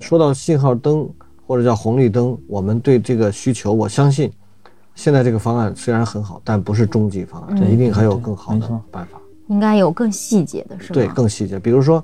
[0.00, 1.08] 说到信号灯
[1.46, 4.30] 或者叫红绿灯，我们对这个需求，我相信
[4.94, 9.18] 现在这个方案虽然很好，但不是终极方案，这一定还有更好的办法。
[9.48, 10.94] 应该有更细节的是吧？
[10.94, 12.02] 对，更细节，比如说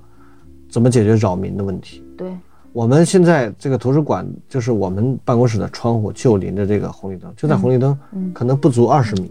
[0.71, 2.05] 怎么解决扰民的问题。
[2.17, 2.33] 对，
[2.73, 9.31] 我们现在这个图书馆，就是我们办公室的窗户就临着这个红绿灯，就在红绿灯，嗯可能不足二十米，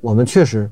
[0.00, 0.70] 我们确实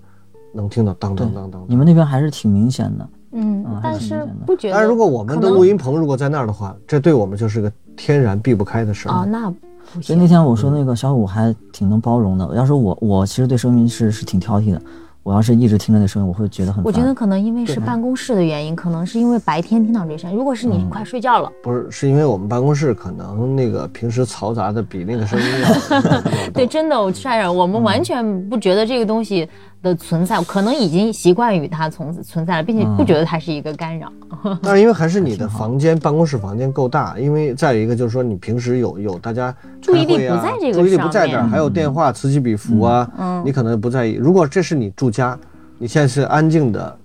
[0.53, 1.65] 能听到当当当当。
[1.69, 4.75] 你们那边还是挺明显的，嗯但是不觉得。
[4.75, 9.13] 但是如果我们的录音棚如果在那儿的话，这对我们就是个天然避不开的事儿。
[9.13, 9.57] 哦，那不
[10.01, 10.27] 所以那。
[10.27, 12.55] 天我说那个小五还挺能包容的。
[12.55, 14.81] 要是我，我其实对声音是是挺挑剔的。
[15.23, 16.83] 我要是一直听着那声音，我会觉得很。
[16.83, 20.37] 我觉得可能因为是办公室的原因，可能是因为白天听到这声音。
[20.37, 26.21] 如果是你嗯快睡觉了，不是，是因为我们办公室可能那个平时嘈杂的比那个声音要
[26.55, 29.47] 对，真的，我帅人，我们完全不觉得这个东西
[29.83, 34.13] 的存在，可能已经习惯于它存存在了，并且不觉得它是一个干扰。
[34.63, 43.43] 但是因为还是你的房间办公室房间够大，因为再有一个就是说你平时有有大家注意力不在这个注意力不在这儿，还有电话此起彼伏啊，嗯。
[43.45, 44.13] 你可能不在意。
[44.13, 45.39] 如果这是你住家，
[45.79, 46.97] 你现在是安静的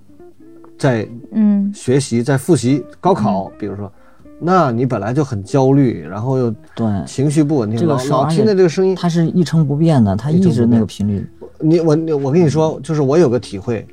[0.77, 1.71] 在嗯。
[1.73, 3.91] 学习，在复习高考，比如说，
[4.39, 11.25] 那你本来就很焦虑，然后又对，情绪不稳定，这个老听着这个声音，它是一成不变的，它一直那个频率。
[11.59, 13.87] 你我你我跟你说，就是我有个体会，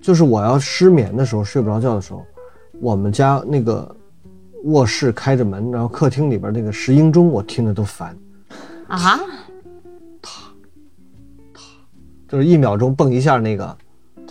[0.00, 2.24] 就是我要失眠的时候，睡不着觉的时候，
[2.80, 3.94] 我们家那个
[4.64, 8.16] 卧室开着门，然后客厅里边那个石英钟，我听着都烦，
[8.88, 9.18] 啊，
[12.28, 13.76] 就是一秒钟蹦一下那个，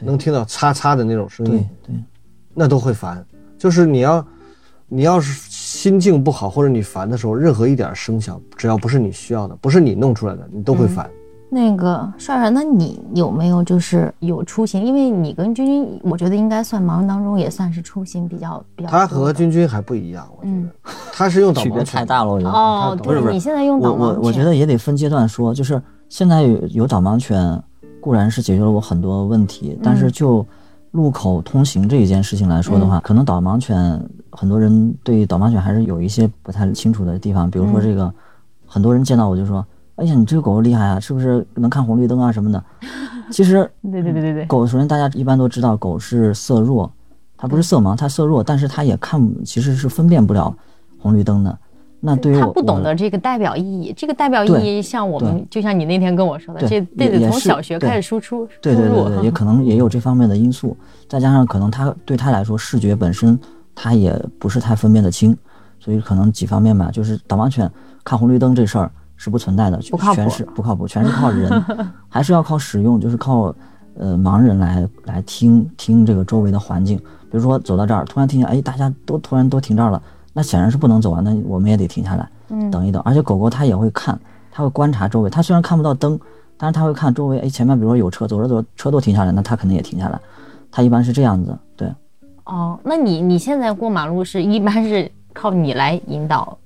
[0.01, 1.95] 能听到嚓嚓的那种声对音，对，
[2.53, 3.25] 那都会烦。
[3.57, 4.25] 就是你要，
[4.87, 11.09] 你要是心境不好或者你烦的时候，任何一点声响，只要不是你需要的，不是你弄出来的，你都会烦。
[11.49, 14.83] 那个帅帅，那你有没有就是有出行？
[14.83, 18.89] 因为你跟君君，我觉得应该算盲人当中也算是出行比较比较。
[18.89, 20.63] 他和君君还不一样，我觉嗯。
[20.63, 22.51] 得，他是用导区别盲犬太大了，我觉得。
[22.51, 27.61] 哦，不是，不是你现在用导盲犬我我觉得也得分阶段说，就是现在有有导盲犬，
[27.99, 30.45] 固然是解决了我很多问题，但是就
[30.91, 33.99] 路口通行这一件事情来说的话，可能导盲犬
[34.31, 38.13] 很多人对导盲犬还是有一些不太清楚的地方，比如说这个，
[38.67, 39.65] 很多人见到我就说，
[39.99, 42.63] 哎呀，你这个狗厉害啊，是不是能看红绿灯啊什么的？
[43.29, 46.91] 其实对对对对对，狗首先大家一般都知道，狗是色弱，
[47.37, 50.55] 它不是色盲，它色弱，但是它也看其实是分辨不了
[50.99, 51.57] 红绿灯的。
[52.01, 56.81] 那对于我他不懂得这个代表意义，这个代表意义像我们，就像你那天跟我说的，对这
[57.19, 60.77] 得从小学开始输出对对对，也可能也有这方面的因素，
[61.09, 63.37] 再加上可能它对它来说视觉本身
[63.75, 65.37] 它也不是太分辨得清，
[65.77, 67.69] 所以可能几方面吧，就是导盲犬
[68.05, 71.51] 看红绿灯这事儿是不存在的，不靠谱全是不靠谱，全是靠人，
[72.07, 73.53] 还是要靠使用，就是靠
[73.95, 80.01] 呃盲人来来听听这个周围的环境，比如说走到这儿，突然听见哎大家都突然都停这儿了，
[80.31, 82.27] 那显然是不能走啊，那我们也得停下来。
[82.51, 83.01] 嗯等一等。
[83.03, 84.17] 而且狗狗它也会看，
[84.51, 85.29] 它会观察周围。
[85.29, 86.17] 它虽然看不到灯，
[86.57, 87.39] 但是它会看周围。
[87.39, 90.19] 哎，前面比如说有车，走着走着车都停下来，那它肯定也停下来。
[90.71, 91.93] 它一般是这样子，对。
[92.45, 96.57] 哦，那你你现在过马路是一般是靠你来引导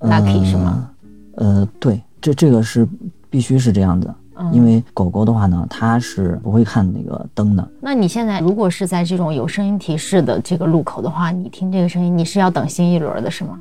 [0.00, 0.88] Lucky、是吗？
[1.36, 2.86] 呃，对，这这个是
[3.30, 7.66] 必须是这样子，嗯因为狗狗的话呢，它是不会看那个灯的。
[7.80, 13.60] 那你现在如果是在这种有声音提示的这个路口的话，你听这个声音，你是要等新一轮的是吗？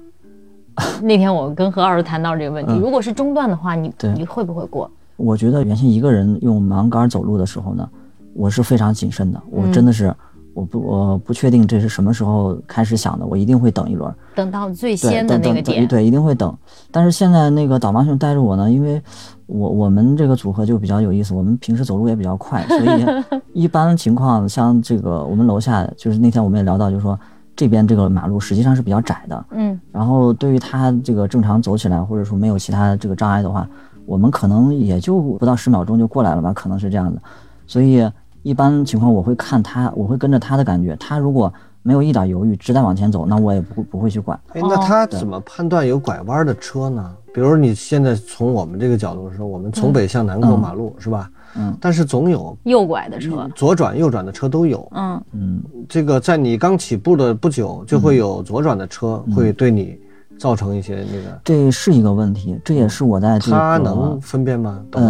[1.01, 4.89] 那天我跟何老师谈到这个问题，嗯如果是中断的话，你你会不会过？
[5.15, 7.89] 我觉得原先一个人用盲杆走路的时候呢，
[8.33, 10.13] 我是非常谨慎的，我嗯真的是。
[10.55, 14.11] 我不，我不确定这是什么时候开始想的，我一定会等一轮。
[14.33, 16.57] 等到最，先的那个点，等对，一定会等。
[16.91, 19.01] 但是现在那个导盲犬带着我呢，因为
[19.47, 23.05] 我我们这个组合就比较有意思，我们平时走路也比较快，所以
[23.51, 27.19] 一般情况像这个我们楼下就是那天我们也聊到，就是说
[27.53, 33.67] 这边这个马路实际上是比较窄的，嗯，然后对于它这个正常走起来，或者说没有其他这个障碍的话，
[34.05, 37.21] 我们可能也就不到十秒钟就过来了吧，可能是这样的。
[37.67, 38.09] 所以
[38.45, 44.39] 一般情况我会看他，我会跟着他的感觉，他如果没有一点犹豫，直在往前走，那我也不会不会去管。
[44.53, 47.11] 哎，那他怎么判断有拐弯的车呢？
[47.33, 51.27] 比如你现在从我们这个角度说，我们从北向南过马路、是吧？
[51.55, 54.87] 嗯，但是总有右拐的车，左转、右转的车都有。
[54.93, 59.99] 嗯，嗯，这个在你刚起步的不久，就会有左转的车会对你
[60.37, 61.41] 造成一些那个。
[61.43, 64.83] 这是一个问题，这也是我在这个他能分辨吗？
[64.91, 65.01] 导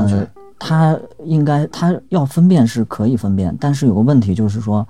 [0.58, 4.88] 他，应该他要分辨是可以分辨，但是有个问题就是说，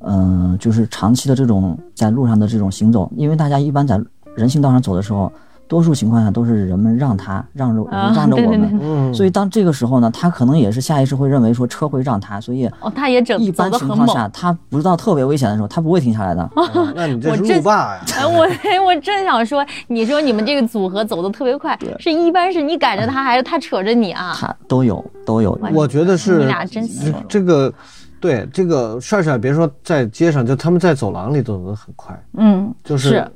[0.00, 4.00] 嗯、就是长期的这种在路上的这种行走，因为大家一般在
[4.34, 5.30] 人行道上走的时候，
[5.72, 13.72] 多数情况下都是人们让他让着啊让着我们，所以当这个时候呢，他可能也是下意识会认为说车会让他，所以哦，他也整一般。
[13.72, 16.42] 情况下，他不知道特别危险的时候，他不会停下来的。
[16.56, 18.02] 哦 那你这是路霸呀？
[18.18, 18.46] 哎，我
[18.84, 24.36] 我正想说，你说你们这个组合走的特别快，是一般是你赶着他，还是他扯着你啊？
[24.38, 27.72] 他都有都有，我觉得是你俩真行这这个，
[28.20, 33.26] 对这个帅帅，别说在街上，就他们在走廊里都走得很快，嗯，就是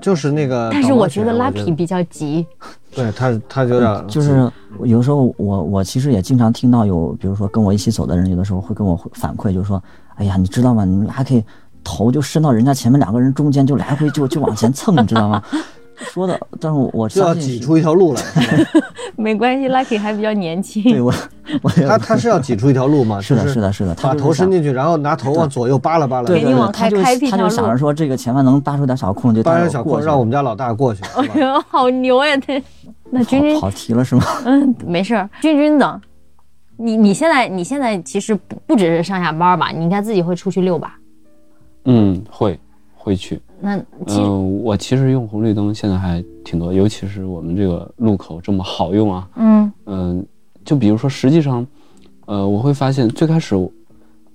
[0.00, 0.68] 就是那个。
[0.72, 2.46] 但是我觉得我 Lucky 比较急，
[2.94, 4.50] 对他他有点就是
[4.84, 9.82] 有时候我我其实也经常听到有，比如说跟我一起走的人，有的时候会跟我反馈，就是说，
[10.16, 10.84] 哎呀，你知道吗？
[10.84, 11.44] 你们还可以
[11.82, 15.42] 头就伸到人家前面两个人中间，就来回就就往前蹭，你知道吗？
[15.98, 18.22] 说的，但是我就要挤出一条路来。
[19.16, 20.82] 没关系，Lucky 还比较年轻。
[20.82, 21.12] 对我
[21.62, 23.20] 我 也他他是要挤出一条路吗？
[23.22, 31.02] 是的，是的，是的，他把头伸进去，然后拿头往左右扒拉扒拉，对对对，给你往开他就他开辟条路就想着说这个前面能扒出点小空，就扒带拉小空，让我们家老大过去。
[31.16, 32.36] 哎呦，好牛呀！
[32.36, 32.62] 他
[33.10, 34.22] 那君君跑，跑题了是吗？
[34.44, 35.28] 嗯，没事儿。
[35.40, 36.00] 君君呢？
[36.76, 39.70] 你你现在你现在其实不不只是上下班吧？
[39.70, 40.96] 你应该自己会出去遛吧？
[41.86, 42.58] 嗯，会
[42.94, 43.40] 会去。
[43.60, 49.28] 那嗯，我其实用红绿灯现在还挺多，尤其是我们这个路口这么好用啊。
[49.36, 50.26] 嗯嗯，
[50.64, 51.66] 就比如说，实际上，
[52.26, 53.56] 呃，我会发现最开始，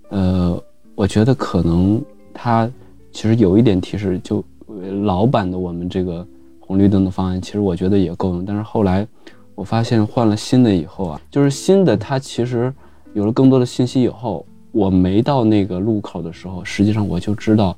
[0.09, 0.61] 呃，
[0.95, 2.69] 我觉得可能它
[3.11, 6.25] 其实有一点提示，就呃老版的我们这个
[6.59, 8.43] 红绿灯的方案，其实我觉得也够用。
[8.43, 9.07] 但是后来
[9.55, 12.73] 我发现换了新的以后啊，就是新的它其实
[13.13, 17.75] 有了更多的信息以后，我没到那个路口的时候，实际上我就知道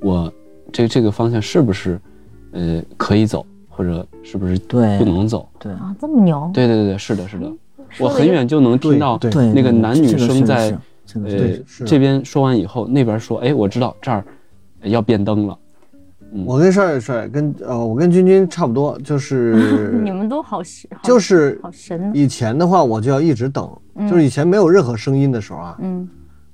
[0.00, 0.32] 我
[0.72, 2.00] 这这个方向是不是
[2.52, 5.48] 呃可以走，或者是不是对不能走。
[5.58, 7.52] 对啊，这么牛，对对对对，是的，是的，
[7.98, 9.18] 我很远就能听到
[9.54, 10.76] 那个男女生在
[11.14, 14.24] 呃这边说完以后，那边说，哎，我知道这儿
[14.82, 15.58] 要变灯了。
[16.44, 19.54] 我跟帅帅跟呃，我跟君君差不多，就是
[20.04, 22.10] 你们都好神，好就是好神。
[22.12, 23.66] 以前的话，我就要一直等，
[24.00, 26.06] 就是以前没有任何声音的时候啊，嗯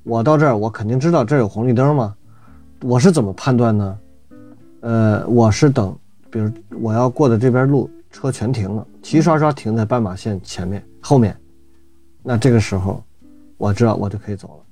[0.05, 2.15] 我到这儿，我肯定知道这儿有红绿灯嘛。
[2.83, 3.99] 我是怎么判断呢？
[4.85, 5.97] 呃，我是等，
[6.31, 11.35] 比如我要过的这边路，车全停了，齐刷刷停在斑马线前面后面，
[12.23, 13.03] 那这个时候
[13.57, 14.65] 我知道我就可以走了。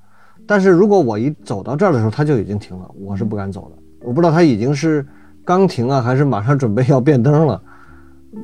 [0.46, 3.82] 但是如果我一走到这儿的时候，他就已经停了，我是不敢走的。
[4.02, 5.06] 我不知道他已经是
[5.46, 7.62] 刚停啊，还是马上准备要变灯了，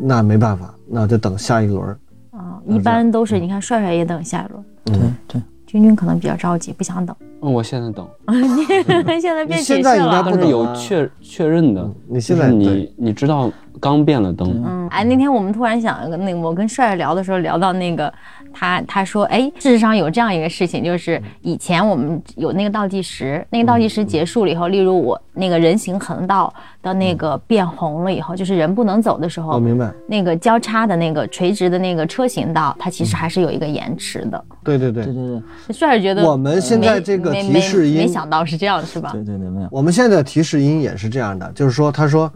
[0.00, 1.86] 那没办法，那就等下一轮。
[2.30, 7.14] 啊一般都是你看帅帅也等下一轮，对嗯对，君君可能比较着急，不想等。
[7.42, 10.30] 嗯，我现在等， 你现在变谨慎了现在应该了不。
[10.30, 18.12] 但是有确确认的嗯，你现在就是你你知道刚变了灯，嗯，哎，那天我们突然想，那个我跟帅帅聊的时候聊到那个，
[18.52, 34.42] 他他说，哎，事实上有这样一个事情，就是以前我们有那个倒计时，那个倒计时结束了以后，例如我那个人行横道的那个变红了以后，就是人不能走的时候，我明白，那个交叉的那个垂直的那个车行道，它其实还是有一个延迟的。
[34.64, 35.04] 对对对。
[35.04, 35.42] 对对对。
[35.74, 39.10] 帅帅觉得我们现在这个提示音没没想到是这样，是吧？
[39.12, 42.30] 对对对，没有，我们现在的提示音也是这样的，就是说，他说，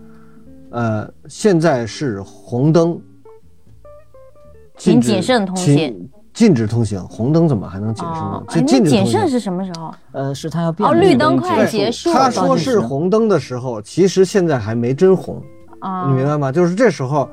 [0.73, 2.99] 呃，现在是红灯，
[4.77, 7.07] 请禁止谨慎通行禁止通行。
[7.07, 9.05] 红灯怎么还能谨慎呢禁止通行。
[9.05, 9.95] 谨慎是什么时候？
[10.13, 12.15] 呃，是他要变哦，绿灯快结束了。
[12.15, 15.43] 他说是红灯的时候，其实现在还没真红，
[15.81, 16.51] 啊，你明白吗？
[16.51, 17.29] 就是这时候，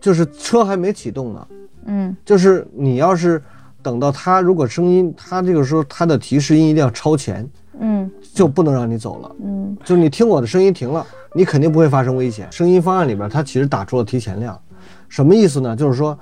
[0.00, 1.48] 就是车还没启动呢。
[1.86, 3.42] 嗯就是你要是
[3.82, 7.44] 等到他如果声音，他这个时候他的提示音一定要超前，
[7.80, 9.36] 嗯就不能让你走了。
[9.42, 11.04] 嗯就是你听我的声音停了，
[11.34, 12.46] 你肯定不会发生危险。
[12.50, 14.60] 声音方案里边，它其实打出了提前量，
[15.08, 15.74] 什么意思呢？
[15.74, 16.18] 就是说，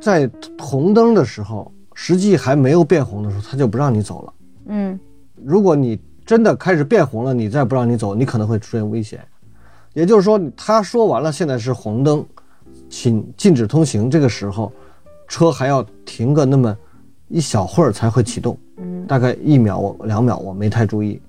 [0.00, 4.32] 在红灯的时候，实际还没有变红的时候，它就不让你走了。
[4.66, 4.98] 嗯
[5.44, 9.20] 如果你真的开始变红了，你再不让你走，你可能会出现危险。
[9.94, 12.24] 也就是说，他说完了，现在是红灯，
[12.90, 14.10] 请禁止通行。
[14.10, 14.70] 这个时候，
[15.26, 16.76] 车还要停个那么
[17.28, 21.20] 一小会儿才会启动，嗯大概一秒我两秒，我没太注意。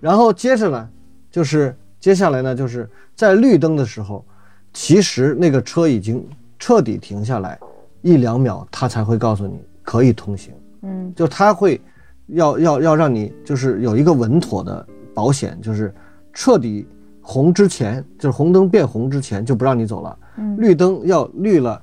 [0.00, 0.88] 然后接着呢，
[1.30, 4.24] 就是接下来呢，就是在绿灯的时候，
[4.72, 6.26] 其实那个车已经
[6.58, 7.56] 彻底停下来，
[8.00, 10.52] 一两秒，它才会告诉你可以通行。
[10.82, 11.80] 嗯就他会
[12.26, 14.84] 要要要让你就是有一个稳妥的
[15.14, 15.94] 保险，就是
[16.32, 16.84] 彻底
[17.20, 21.80] 红之前，就是红灯变红之前就不让你走了，嗯绿灯要绿了，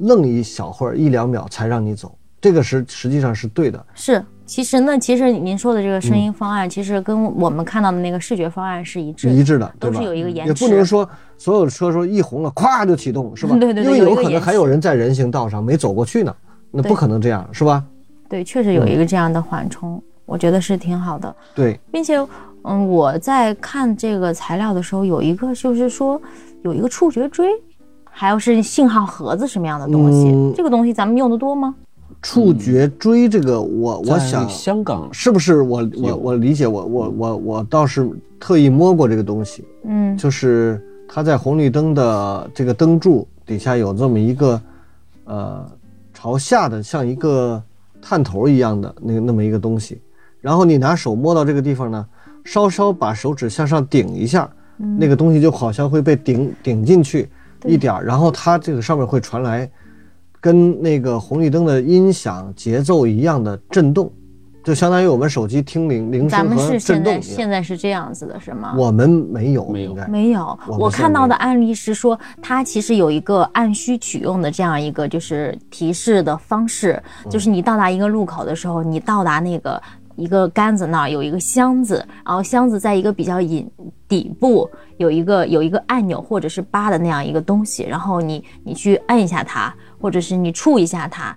[0.00, 3.86] 愣一小会儿一两秒才让你走，这个是实际上是对的。
[3.94, 4.22] 是。
[4.46, 10.68] 其实呢，其实您说的这个声嗯音方案，其实跟我们看到的那个视觉方案是一致的，一致的，都是有一个延迟也。
[10.68, 13.56] 不能说所有的车说一红了，咵就启动，是吧？
[13.58, 16.34] 对对对因为有可能还有人在人行道上没走过去呢，
[16.70, 17.82] 那不可能这样，是吧？
[18.28, 21.34] 对，确实有一个这样的缓冲，我觉得是挺好的。
[21.54, 22.16] 对，并且，
[22.64, 26.20] 嗯，我在看这个材料的时候，有一个就是说
[26.62, 27.48] 有一个触觉锥，
[28.10, 30.28] 还有是信号盒子什么样的东西？
[30.28, 31.74] 嗯这个东西咱们用的多吗？
[32.24, 38.08] 触觉锥这个我，我在想香港是不是我我我理解我我我我倒是
[38.40, 40.16] 特意摸过这个东西，嗯。
[40.16, 44.60] 就是它在红绿灯的这个灯柱底下有这么一个，
[45.24, 45.70] 呃，
[46.14, 47.62] 朝下的像一个
[48.00, 50.00] 探头一样的那个那么一个东西，
[50.40, 52.06] 然后你拿手摸到这个地方呢，
[52.42, 54.48] 稍稍把手指向上顶一下，
[54.98, 57.28] 那个东西就好像会被顶顶进去
[57.66, 59.70] 一点儿，然后它这个上面会传来
[60.44, 64.12] 跟那个红绿灯的音响节奏一样的震动，
[64.62, 67.22] 就相当于我们手机听铃铃咱们声和是现在震动一样。
[67.22, 68.74] 现在是这样子的，是吗？
[68.76, 69.90] 我们没有，没有。
[69.92, 70.06] 应该。
[70.06, 77.30] 没有，我看到的案例是说，它其实有一个按需取用的这样一个就是提示的方式，嗯。
[77.30, 79.82] 就是你到达一个路口的时候，你到达那个
[80.14, 83.66] 一个杆子那儿有一个箱子，然后箱子在一个比较隐
[84.06, 91.34] 底部有一个有一个按钮或者是扒的那样一个东西，然后你你去按一下它，或者是你触一下它。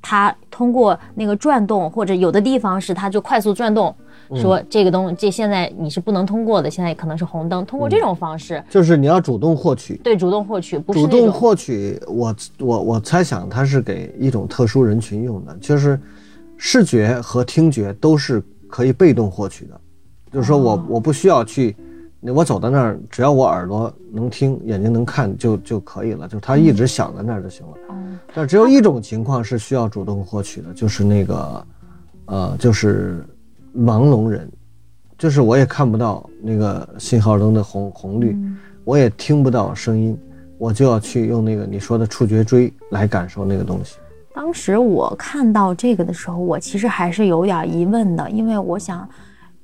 [0.00, 3.94] 它通过那个转动，或者有的地方是它就快速转动，
[4.30, 7.66] 嗯说这个东这现在你是不能通过的，现在可能是红灯。
[7.66, 16.00] 通过这种方式，就是你要主动获取，对主动获取，不是主动获取，我我我猜想它是给一种特殊人群用的，就是
[16.56, 19.78] 视觉和听觉都是可以被动获取的，
[20.32, 21.76] 就是说我哦我不需要去，
[22.32, 27.72] 我走到那儿，只要我耳朵能听，眼睛能看就就可以了，就它一直响在那儿就行了。
[27.90, 31.66] 嗯但只有一种情况是需要主动获取的，就是那个，
[32.26, 33.24] 呃，就是
[33.74, 34.50] 盲聋人，
[35.16, 38.36] 就是我也看不到那个信号灯的红红绿，
[38.84, 40.18] 我也听不到声音，
[40.58, 43.96] 我就要去用那个你说的触觉锥来感受那个东西。
[44.34, 49.08] 当时我看到这个的时候，我其实还是有点疑问的，因为我想，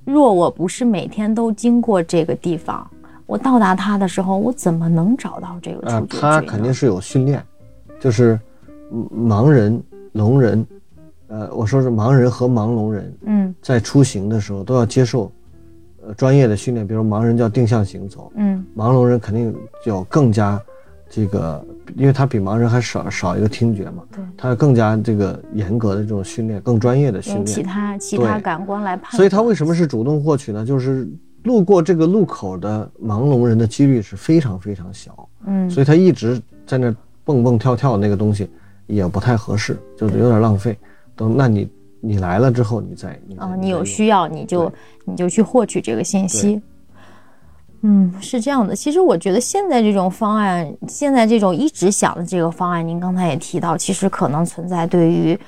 [0.05, 2.89] 若我不是每天都经过这个地方，
[3.27, 7.43] 我到达它的时候，我怎么能找到这个啊、触觉他肯定是有训练，
[8.01, 8.39] 就是
[8.93, 9.83] 嗯盲人、
[10.13, 10.67] 聋人，
[11.29, 13.55] 呃，我说是盲人和盲聋人嗯。
[13.63, 15.31] 在出行的时候都要接受
[16.05, 18.65] 呃专业的训练，比如盲人叫定向行走，嗯。
[18.77, 19.55] 盲聋人肯定
[19.87, 20.61] 有更加
[21.15, 21.63] 这个，
[21.95, 27.63] 因为他比盲人还少少一个听觉嘛，对他更加这个严格的这种训练，更专业的训练其。
[27.63, 30.65] 他其他感官来判断，所以他为什么是主动获取呢？
[30.65, 31.07] 就是
[31.43, 38.49] 路过这个路口的盲聋人的几率是非常非常小，嗯所以他一直在那蹦蹦跳跳那个东西，
[38.87, 40.79] 也不太合适，就是有点浪费。
[41.15, 41.69] 等那你
[42.01, 44.73] 你来了之后，你再你你有需要你就
[45.05, 46.59] 你就去获取这个信息。
[47.85, 48.77] 嗯，是这样的。
[48.77, 55.39] 其实我觉得现在这种方案，现在这种一直想的这个方案，您刚才也提到，其实可能存在对于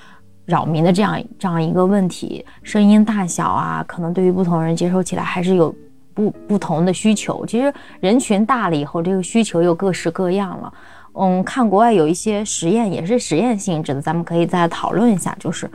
[0.44, 5.74] 扰民的这样这样一个问题，声音大小啊，可能对于不同人接受起来还是有
[6.12, 7.46] 不不同的需求。
[7.46, 10.72] 其实人群大了以后，这个需求又各式各样了。
[11.16, 15.36] 嗯，看国外有一些实验，也是实验性质的，咱们可以再讨论一下。
[15.38, 15.70] 就是，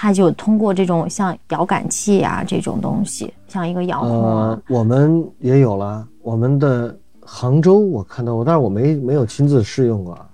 [0.00, 10.24] 它就通过这种像遥感器啊这种东西，像一个遥控啊呃，，我们也有了，我们的杭州我看到过，但是我没没有亲自试用过啊。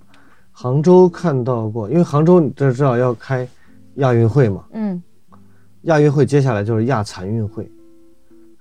[0.51, 3.47] 杭州看到过，因为杭州你这知道要开
[3.95, 5.01] 亚运会嘛，嗯
[5.81, 7.67] 亚运会接下来就是亚残运会，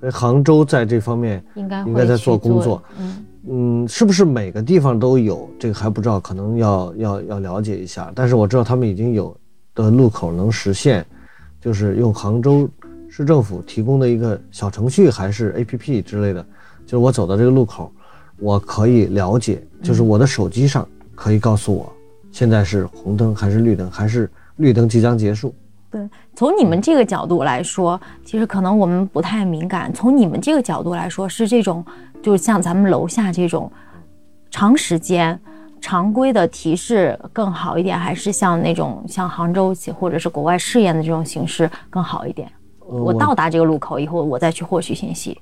[0.00, 2.82] 所以杭州在这方面应该应该在做工作。
[2.98, 5.46] 嗯嗯，是不是每个地方都有？
[5.58, 8.10] 这个还不知道，可能要要要了解一下。
[8.14, 9.36] 但是我知道他们已经有
[9.74, 11.04] 的路口能实现，
[11.60, 12.68] 就是用杭州
[13.08, 16.42] 市政府提供的一个小程序还是 APP 之类的，
[16.84, 17.92] 就是我走到这个路口，
[18.38, 21.92] 我可以了解，就是我的手机上可以告诉我
[22.30, 25.54] 现在是红灯还是绿灯，还是绿灯即将结束。
[25.90, 29.94] 对，从你们这个角度来说，其实可能我们不太敏感。
[29.94, 31.84] 从你们这个角度来说，是这种，
[32.20, 33.70] 就是像咱们楼下这种
[34.50, 35.40] 长时间、
[35.84, 42.48] 常规的提示更好一点，还是像那种像杭州或者是国外试验的这种形式更好一点？
[42.88, 45.38] 呃我到达这个路口以后，我再去获取信息。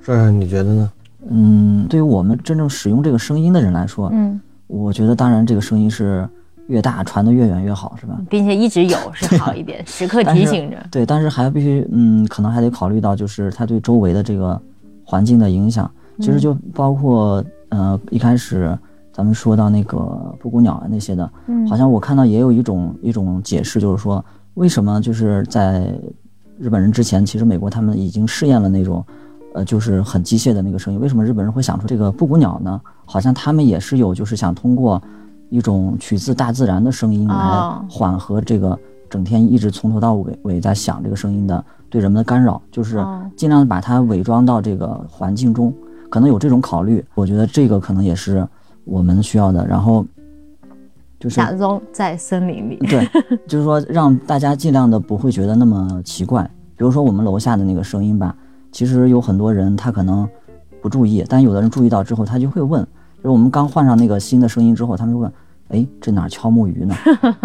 [0.00, 0.92] 帅帅，你觉得呢？
[1.30, 6.28] 嗯，对于我们真正使用这个声音的人来说，嗯，我觉得当然这个声音是
[6.66, 8.20] 越大传得越远越好，是吧？
[8.28, 10.76] 并且一直有 是好一点，时刻提醒着。
[10.90, 14.60] 对，但是还必须，嗯，可能还得考虑到，就是它对周围的这个
[15.04, 15.88] 环境的影响。
[16.18, 18.78] 其实就包括，呃，一开始
[19.12, 19.98] 咱们说到那个
[20.40, 25.92] 布谷鸟啊那些的，嗯好像我看到也有一种一种解释，就是说为什么就是在
[26.58, 29.04] 日本人之前，其实美国他们已经试验了那种，
[29.54, 31.00] 呃，就是很机械的那个声音。
[31.00, 32.80] 为什么日本人会想出这个布谷鸟呢？
[33.04, 35.00] 好像他们也是有，就是想通过
[35.50, 38.78] 一种取自大自然的声音来哦缓和这个
[39.10, 45.74] 整天一直从头到尾尾在响这个声音的对人们的干扰，就是哦尽量把它伪装到这个环境中，
[46.08, 47.04] 可能有这种考虑。
[47.14, 48.46] 我觉得这个可能也是
[48.84, 49.66] 我们需要的。
[49.66, 50.04] 然后
[51.20, 52.76] 就是假装在森林里。
[52.88, 53.08] 对，
[53.46, 56.42] 就是说让大家尽量的不会觉得那么奇怪。
[56.76, 58.34] 比如说我们楼下的那个声音吧，
[58.72, 60.28] 其实有很多人他可能
[60.80, 62.82] 不注意，但有的人注意到之后，他就会问。
[63.18, 65.32] 就是我们刚换上那个新的声音之后，他们就问
[65.70, 66.92] ：“哎，这哪儿敲木鱼呢？”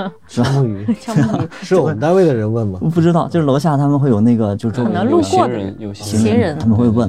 [0.28, 2.80] 敲木鱼 敲木鱼是我们单位的人问吗？
[2.96, 7.08] 不知道，就是楼下他们会有那个，就周围可能有路过的人有行行人他们会问。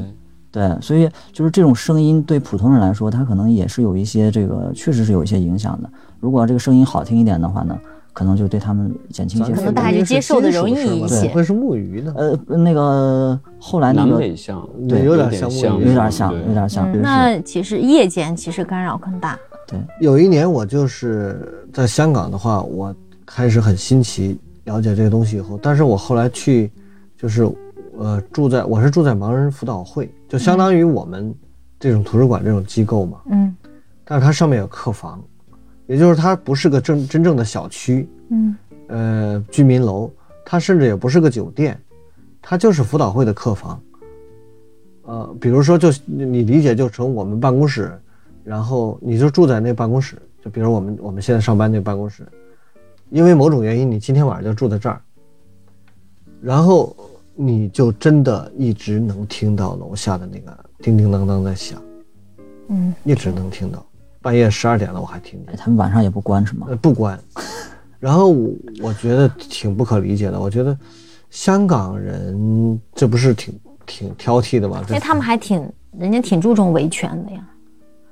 [0.50, 5.90] 对对，所以就是这种声音对普通人来说，他可能也是有一些这个，确实是有一一些影响的。
[6.20, 7.78] 如果这个声音好听一点的话呢，
[8.14, 9.58] 可能就对他们减轻一些负担。
[9.58, 12.14] 可能大家就接受的容易一些会是木鱼呢？
[12.16, 19.38] 呃，那个后来那南个北向，对有点点像像，木鱼有点像，有点像，那其实夜间其实干扰更大。
[19.66, 22.94] 对有一年我就是在香港的话，我
[23.26, 26.72] 开始很新奇了解这个东西以后，但是我后来去，
[27.16, 27.46] 就是
[27.98, 31.34] 呃住在我是住在盲人辅导会，就相当于我们
[31.78, 33.54] 这种图书馆这种机构嘛，嗯。
[34.04, 35.22] 但是它上面有客房，
[35.86, 38.56] 也就是它不是个真真正的小区，嗯。
[38.86, 40.10] 呃居民楼，
[40.46, 41.78] 它甚至也不是个酒店，
[42.40, 43.78] 它就是辅导会的客房。
[45.02, 47.98] 呃，比如说就你你理解就成我们办公室，
[48.44, 52.26] 然后你就住在那办公室，就比如我们我们现在上班那办公室，
[53.10, 55.00] 因为某种原因你今天晚上就住在这儿，
[56.40, 56.96] 然后
[57.40, 61.80] 你就真的一直能听到楼下的那个叮叮当当在响，
[62.66, 63.86] 嗯，一直能听到，
[64.20, 65.56] 半夜十二点了我还听见。
[65.56, 66.66] 他们晚上也不关是吗？
[66.68, 67.16] 呃，不关。
[68.00, 68.50] 然后我
[68.82, 70.76] 我觉得挺不可理解的，我觉得
[71.30, 73.54] 香港人这不是挺
[73.86, 74.82] 挺挑剔的吗？
[74.88, 75.64] 因为，他们还挺，
[75.96, 77.48] 人家挺注重维权的呀。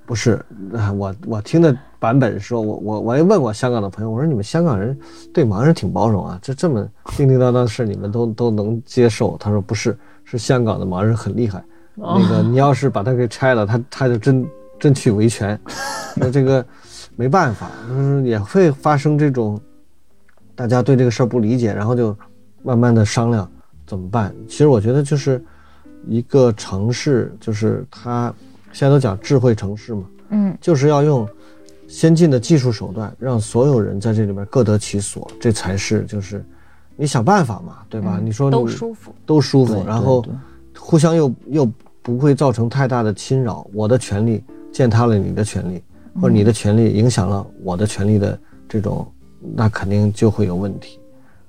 [0.07, 0.41] 不是，
[0.72, 4.99] 啊我我听的版本说，我我我也问过香港的朋友，我说你们香港人
[5.32, 6.86] 对盲人挺包容啊，这这么
[7.16, 9.36] 叮叮当当的事你们都都能接受？
[9.38, 14.47] 他说不是，是香港的盲人很厉害，那个你要是把他给拆了，他他就真
[14.78, 15.59] 真去维权，
[16.14, 16.64] 那这个
[17.16, 19.59] 没办法，就是也会发生这种
[20.55, 22.16] 大家对这个事儿不理解，然后就
[22.62, 23.51] 慢慢的商量
[23.86, 24.34] 怎么办。
[24.47, 25.42] 其实我觉得就是
[26.07, 28.32] 一个城市，就是它
[28.72, 31.26] 现在都讲智慧城市嘛，嗯就是要用
[31.89, 36.45] 先进的技术手段，让所有人在这里面各得其所，这才是就是
[36.97, 38.20] 你想办法嘛，对吧？
[38.22, 39.14] 你说嗯都舒服。
[39.24, 40.24] 都舒服，然后
[40.76, 41.70] 互相又又
[42.03, 45.82] 不会造成太大的侵扰，我的权利践踏了你的权利，
[46.20, 49.07] 或者你的权利影响了我的权利的这种，
[49.55, 50.99] 那肯定就会有问题。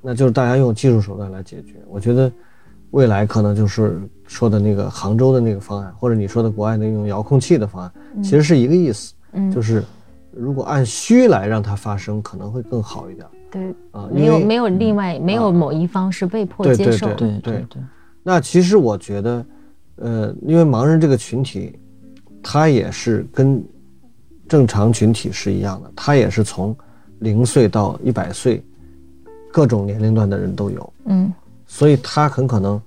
[0.01, 1.75] 那就是大家用技术手段来解决。
[1.87, 2.31] 我觉得
[2.91, 7.91] 未来可能就是说的那个杭州的那个方案，或者你说的国外那种遥控器的方案，
[8.23, 9.83] 其实是一个意思，嗯，就是
[10.37, 13.25] 如果按需来让它发生，可能会更好一点。
[13.49, 14.07] 对，啊。
[14.11, 17.65] 没有没有另外没有某一方是被迫对对接受，对对对。
[17.69, 17.81] 对，
[18.23, 19.45] 那其实我觉得，
[19.95, 21.77] 呃，因为盲人这个群体，
[22.43, 23.63] 他也是跟
[24.47, 26.75] 正常群体是一样的，他也是从
[27.19, 28.63] 零岁到一百岁，
[29.51, 31.33] 各种年龄段的人都有，嗯。
[31.65, 32.81] 所以他很可能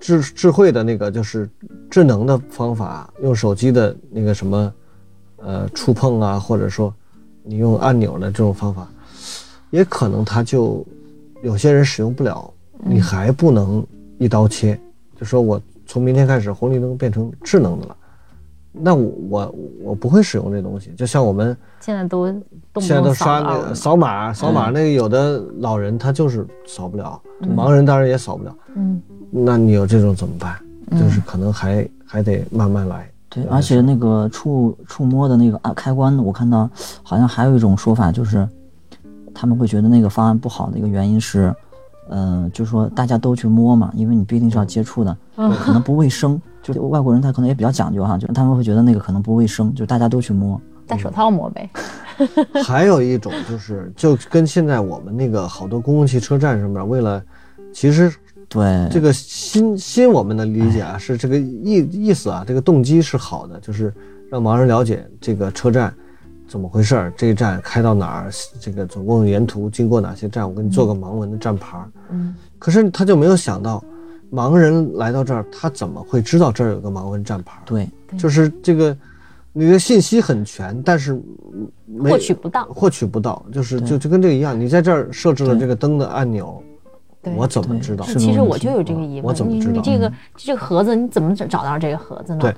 [0.00, 1.48] 智智慧的那个就是
[1.88, 4.72] 智能的方法，用手机的那个什么，
[5.44, 6.92] 呃，触碰啊，或者说
[7.42, 8.88] 你用按钮的这种方法，
[9.70, 10.84] 也可能他就
[11.42, 13.86] 有些人使用不了，你还不能
[14.18, 14.80] 一刀切，
[15.20, 17.96] 就说我从明天开始红绿灯变成智能的了，
[18.72, 22.26] 那我我我不会使用这东西，就像我们现在都
[22.80, 27.20] 现在都刷那个扫码，扫码那个有的老人他就是扫不了，
[27.54, 28.56] 盲人当然也扫不了。
[28.74, 29.00] 嗯。
[29.30, 30.56] 那你有这种怎么办？
[30.92, 33.10] 就是可能还还得慢慢来。
[33.34, 36.70] 对，而且那个触触摸的那个按开关，我看到
[37.02, 38.48] 好像还有一种说法，就是
[39.34, 41.54] 他们会觉得那个方案不好的一个原因是，
[42.10, 46.40] 嗯、就是说大家都去摸嘛，因为你毕竟是要接触的，可能不卫生。
[46.62, 50.58] 就是外国人他可能也比较讲究哈，就他们会觉得那个可能不卫生，就大家都去摸。
[50.86, 51.68] 戴手套摸呗，
[52.64, 57.22] 还有一种就是，就跟现在我们那个好多公共汽车站上面，为了
[57.70, 58.10] 其实
[58.54, 63.92] 对，这个新新我们的理解啊，是这个意意思啊，这个动机是好的，就是
[64.30, 65.92] 让盲人了解这个车站
[66.46, 68.30] 怎么回事儿，这一站开到哪儿，
[68.60, 71.84] 这个总共沿途经过哪些站，我给你做个盲文的站牌。
[72.10, 73.82] 嗯，可是他就没有想到，
[74.30, 77.60] 盲人来到这儿，他怎么会知道这儿有个盲文站牌？
[77.64, 78.96] 对，就是这个，
[79.52, 81.20] 你的信息很全，但是
[81.86, 82.64] 没获取不到。
[82.66, 86.73] 获取不到，就是就就跟这个一样，你在这儿设置了这个灯的按钮，对
[87.36, 88.04] 我怎么知道？
[88.04, 92.40] 其实我就有这个疑问，你我怎么知道你这个这个盒子你怎么找找到这个盒子呢？
[92.40, 92.54] 对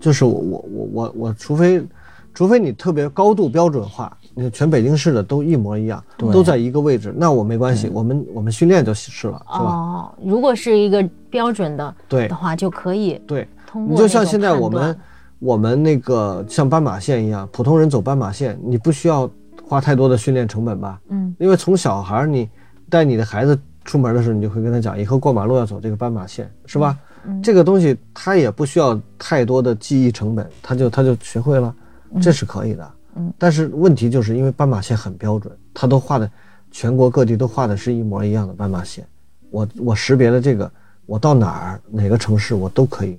[0.00, 1.82] 就是我我我我我，除非
[2.32, 9.64] 除非你特别高度标准化，你全北京市的都一模一样，都在一个位置，那我没关系，我们我们训练就是了，是吧？
[9.64, 14.96] 哦，如果是一个标准的对的话，就可以对，通过你就像现在我们
[15.40, 19.28] 我们那个像斑马线一样，普通人走斑马线，你不需要
[19.66, 21.00] 花太多的训练成本吧？
[21.08, 22.48] 嗯，因为从小孩你
[22.88, 26.98] 带你的孩子出门的时候，你就会跟他讲，以后过马路要走这个斑马线，是吧？
[27.26, 31.74] 嗯这个东西他也不需要太多的记忆成本，他就他就学会了，
[32.20, 32.90] 这是可以的。
[33.16, 36.30] 嗯，但是问题就是因为斑马线很标准，他都画的
[36.70, 39.02] 全国各地都画的是一模一样的斑马线，
[39.50, 40.70] 我我识别了这个，
[41.06, 43.18] 我到哪儿哪个城市我都可以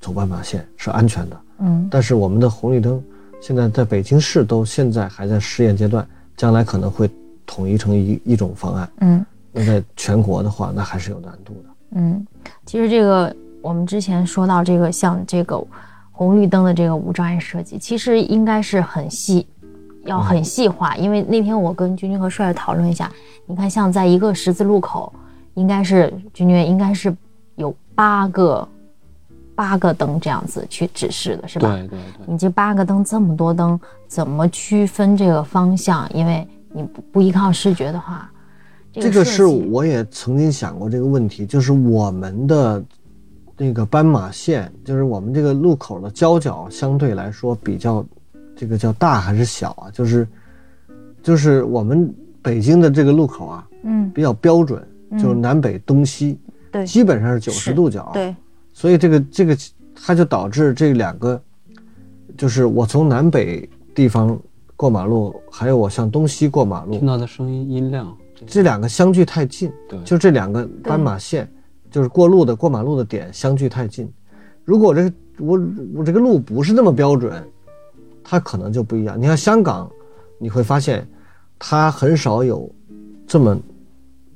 [0.00, 1.40] 走斑马线，是安全的。
[1.60, 3.00] 嗯但是我们的红绿灯
[3.40, 6.04] 现在在北京市都现在还在试验阶段，
[6.36, 7.08] 将来可能会
[7.46, 8.90] 统一成一一种方案。
[9.00, 9.24] 嗯
[9.54, 11.68] 那在全国的话，那还是有难度的。
[11.92, 12.26] 嗯，
[12.66, 15.64] 其实这个我们之前说到这个像这个
[16.10, 19.46] 红绿灯的这个无障碍设计，其实应该是很细，
[20.06, 20.96] 要很细化。
[20.96, 23.08] 因为那天我跟君君和帅帅讨论一下，
[23.46, 25.12] 你看像在一个十字路口，
[25.54, 27.14] 应该是君君应该是
[27.54, 28.68] 有八个
[29.54, 31.68] 八个灯这样子去指示的，是吧？
[31.70, 33.78] 对对对，你这八个灯这么多灯，
[34.08, 36.12] 怎么区分这个方向？
[36.12, 38.28] 因为你不不依靠视觉的话，
[38.94, 42.84] 这这个是我也曾经想过这个问题，就是我们的
[43.56, 48.04] 那个斑马线，就是我们这个路口的交角相对来说比较，
[48.54, 49.90] 这个叫大还是小啊？
[49.92, 50.26] 就是
[51.22, 54.10] 就是我们北京的这个路口啊，嗯。
[54.14, 54.80] 比较标准，
[55.18, 56.38] 就是南北东西，
[56.70, 56.86] 对。
[56.86, 58.34] 基本上是九十度角，对。
[58.72, 59.56] 所以这个这个
[59.94, 61.40] 它就导致这两个，
[62.36, 64.38] 就是我从南北地方
[64.76, 68.16] 过马路，还有我向东西过马路听，到的声音音量，
[68.46, 71.50] 这两个相距太近，对就这两个斑马线，
[71.90, 74.10] 就是过路的过马路的点相距太近。
[74.64, 75.60] 如果我这个我
[75.96, 77.32] 我这个路不是那么标准，
[78.22, 79.20] 它可能就不一样。
[79.20, 79.90] 你看香港，
[80.38, 81.06] 你会发现
[81.58, 82.70] 它很少有
[83.26, 83.58] 这么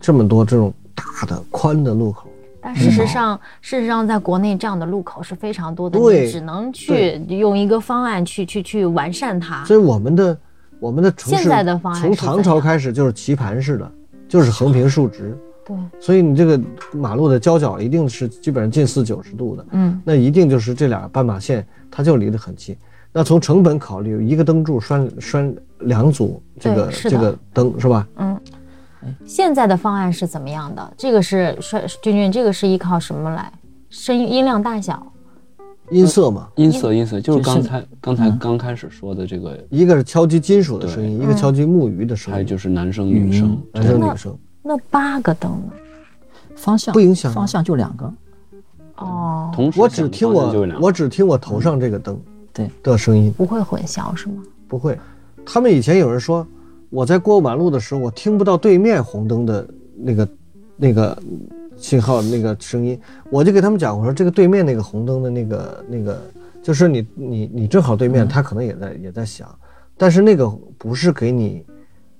[0.00, 2.28] 这么多这种大的宽的路口。
[2.60, 9.64] 但事实上，事实上，在国内这样的路口是非常多的，对你只能去用一个方案去去去完善它。
[9.64, 10.36] 所以我们的
[10.80, 13.90] 我们的城市现在的方案从唐朝开始就是棋盘式的，
[14.28, 15.36] 就是横平竖直。
[15.64, 16.60] 对，所以你这个
[16.92, 22.76] 马路的交角一定是基本上近似九十度的，嗯，那一定就是这俩斑马线它就离得很近。
[23.12, 28.06] 那从成本考虑，一个灯柱拴拴两组这个这个灯是吧？
[28.16, 28.40] 嗯
[29.24, 30.92] 现在的方案是怎么样的？
[30.96, 33.50] 这个是帅君君，这个是依靠什么来？
[33.90, 35.06] 声音音量大小，
[35.90, 38.38] 音色嘛，音色音色，就是刚才刚才嗯。
[38.38, 44.36] 刚开始说的这个，一个是敲击金属的声音，一个敲击木鱼的声音，还有就是男生女生，男生女生。
[44.62, 45.72] 那八个灯呢？
[46.56, 47.32] 方向不影响。
[47.32, 48.12] 啊方向就两个，
[48.96, 52.20] 哦，同时我只听我我只听我头上这个灯
[52.52, 52.70] 对。
[52.82, 54.42] 的声音，不会混淆是吗？
[54.66, 54.98] 不会。
[55.46, 56.46] 他们以前有人说，
[56.90, 60.28] 我在过马路的时候，我听不到对面红灯的那个
[60.76, 61.16] 那个
[61.78, 63.00] 信号那个声音，
[63.30, 66.20] 我就给他们讲，我说这个对面那个红灯的那个那个，
[66.62, 69.48] 就是你你你正好对面，他可能也在也在响，
[69.96, 71.64] 但是那个不是给你，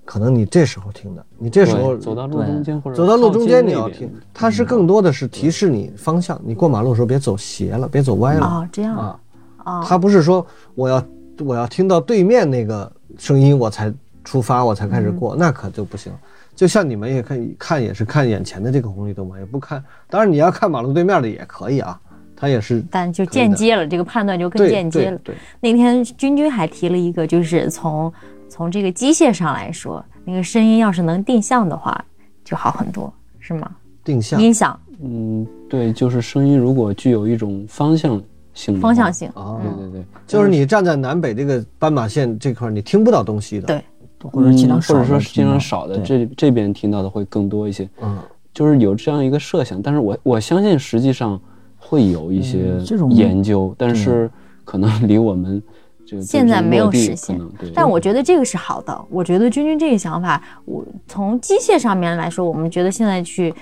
[0.05, 8.47] 可能你这时候听的，你这时候走到路中间或者走到路中间你要听，它是更多的是提示你方向，你过马路的时候别走斜了，别走歪了。
[8.47, 8.97] 哦，这样。
[8.97, 9.21] 啊。
[9.65, 11.03] 哦，它不是说我要
[11.45, 13.93] 我要听到对面那个声音我才
[14.25, 16.13] 出发，我才开始过，那可就不行。
[16.59, 19.81] 就像你们也看看也是看眼前的这个红绿灯嘛，也不看。
[20.11, 22.01] 当然你要看马路对面的也可以啊，
[22.35, 25.19] 它也是但就间接了，这个判断就更间接了。
[25.19, 28.13] 对对，那天君君还提了一个，就是从
[28.49, 32.05] 从这个机械上来说，那个声音要是能定向的话，
[32.45, 33.71] 就好很多，是吗？
[34.03, 38.21] 定向音响嗯，对，就是声音如果具有一种方向
[38.53, 43.69] 性，方向性，啊，对对对，就是你站在南北这个斑马线这块儿，你听不到东西的。
[43.69, 43.85] 对
[44.23, 48.19] 或者尽量嗯少的或者说是尽量少的，这这边听到的会更多一些，嗯，
[48.53, 49.81] 就是有这样一个设想。
[49.81, 51.41] 但是我我相信实际上
[51.77, 54.31] 会有一些嗯这种研究，但是
[54.65, 55.63] 可能离我们
[56.07, 57.41] 这个现在没有实现
[57.75, 59.05] 但我觉得这个是好的。
[59.11, 63.55] 我觉得君君这个想法，我从机械上面来说，我们觉得现在去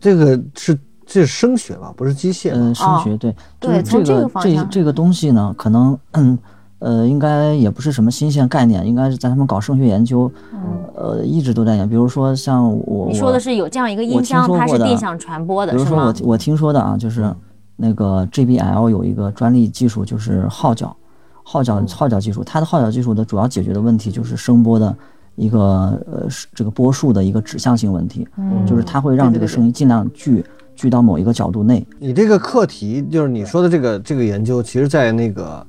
[0.00, 2.50] 这个是这是声学吧，不是机械。
[2.54, 6.38] 嗯，声学对，就是对从这这个方向这这个东西呢，可能嗯
[6.80, 10.30] 呃，应该也不是什么新鲜概念，应该是在他们搞声学研究，
[10.94, 11.88] 呃，一直都在研。
[11.88, 16.14] 比如说像我，嗯你说的是有这样一个音箱，它是定向传播的，是比如说我？
[16.22, 17.34] 我听说的啊，就是
[17.76, 20.96] 那个 JBL 有一个专利技术，就是号角，
[21.42, 24.94] 号角号角技术，它的号角技术的主要解决的问题就是声波的
[25.34, 30.44] 一个呃是这个波束的一个指向性问题，嗯就是它会让这个声音尽量聚
[30.76, 31.84] 聚到某一个角度内。
[31.98, 35.66] 你这个课题就是你说的这个这个研究，其实在那个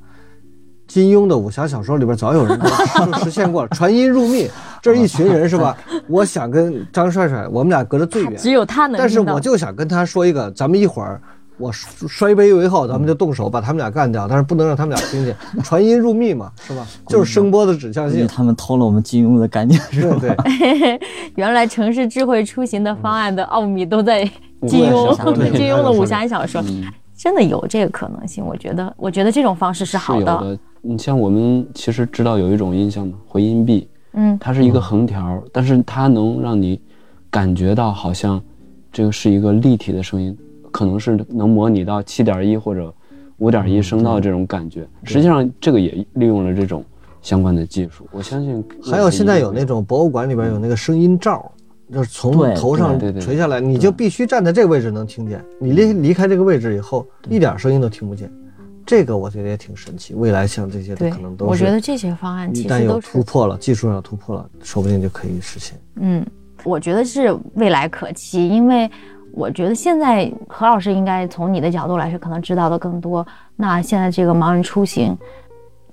[0.90, 4.50] 金庸的武侠小说里边早有人就 就实现过了，传音入密，
[4.82, 5.78] 这是一群人是吧？
[6.10, 11.22] 我想跟张帅帅，我们俩隔得最远，只有他能但是我就想跟他说一个，咱们一会儿
[11.60, 16.88] 我摔杯为号，咱们就动手把他们俩干掉，但是不能让他们俩听见， 传音入密嘛，是吧？
[17.08, 20.44] 就是声波的指向性，他们偷了我们金庸的概念，是对吧？
[20.44, 21.00] 对，
[21.36, 24.24] 原来城市智慧出行的方案的奥秘都在
[24.68, 25.16] 金庸
[25.56, 26.84] 金庸的武侠小说，嗯
[27.22, 28.42] 真的有这个可能性。
[28.46, 30.58] 我觉得，我觉得这种方式是是好有的。
[30.82, 36.80] 你像我们其实知道有一种音箱嘛，回音壁，嗯，它是一个横条，但是它能让你
[37.30, 38.42] 感觉到好像
[38.92, 40.38] 这个是一个立体的声音，
[40.72, 42.94] 可能是能模拟到七点一或者
[43.38, 44.88] 五点一声道这种感觉。
[45.04, 46.84] 实际上，这个也利用了这种
[47.22, 48.08] 相关的技术。
[48.12, 51.52] 我相信还有现在有那种博物馆里边有那个声音罩，
[51.92, 58.32] 就是从头上垂下来，你就必须站在这个位置能听见，你离离开这个位置以后，一点声音都听不见。
[58.90, 65.80] 这个我觉得也挺神奇，未来像这些对可能，都我觉得这些方案其实都是突破了，技术上突破了，说不定就可以实现。
[65.98, 66.26] 嗯，
[66.64, 68.90] 我觉得是未来可期，因为
[69.32, 73.24] 我觉得现在何老师应该从你的角度来说，可能知道的更多。
[73.56, 75.16] 那现在这个盲人出行，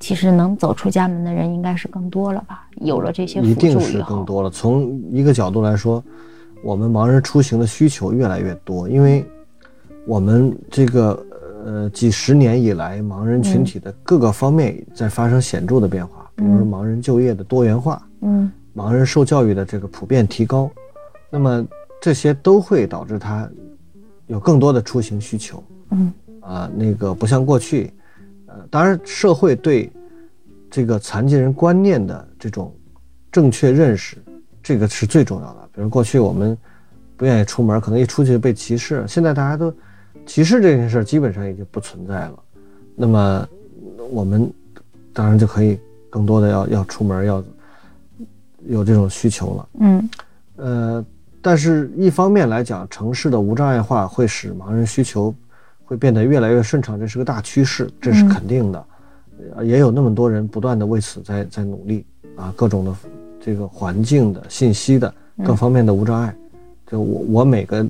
[0.01, 2.67] 其实能走出家门的人应该是更多了吧？
[2.77, 4.49] 有了这些辅一定是更多了。
[4.49, 6.03] 从一个角度来说，
[6.65, 9.23] 我们盲人出行的需求越来越多，因为
[10.07, 11.23] 我们这个
[11.67, 20.71] 呃几十年以来，盲人群体的各个方面在发生显著的变化，比如说盲人就业的多元化，嗯盲人受教育的这个普遍提高，
[21.29, 21.67] 那么
[22.01, 23.51] 这些都会导致他
[24.29, 25.63] 有更多的出行需求。
[25.91, 27.93] 嗯啊，那个不像过去，
[28.47, 29.91] 呃，当然社会对
[30.71, 32.73] 这个残疾人观念的这种
[33.33, 34.17] 正确认识，
[34.63, 35.69] 这个是最重要的。
[35.75, 36.57] 比如过去我们
[37.17, 39.75] 不愿意出门，可能一出去被歧视，现在大家都
[40.27, 42.35] 歧视这件事儿基本上已经不存在了。
[42.95, 43.49] 那么
[44.11, 44.53] 我们
[45.13, 45.79] 当然就可以
[46.11, 47.43] 更多的要要出门，要
[48.67, 49.69] 有这种需求了。
[49.81, 50.11] 嗯
[50.57, 51.05] 呃，
[51.41, 55.35] 但是一方面来讲，城市的无障碍化会使盲人需求
[55.85, 58.85] 会变得越来越顺畅，这是个大趋势，这是肯定的。
[59.55, 62.05] 呃也有那么多人不断的为此在在努力
[62.37, 62.97] 啊，各种的
[63.39, 65.13] 这个环境的、信息的
[65.45, 66.35] 各方面的无障碍。
[66.91, 67.87] 就我我每个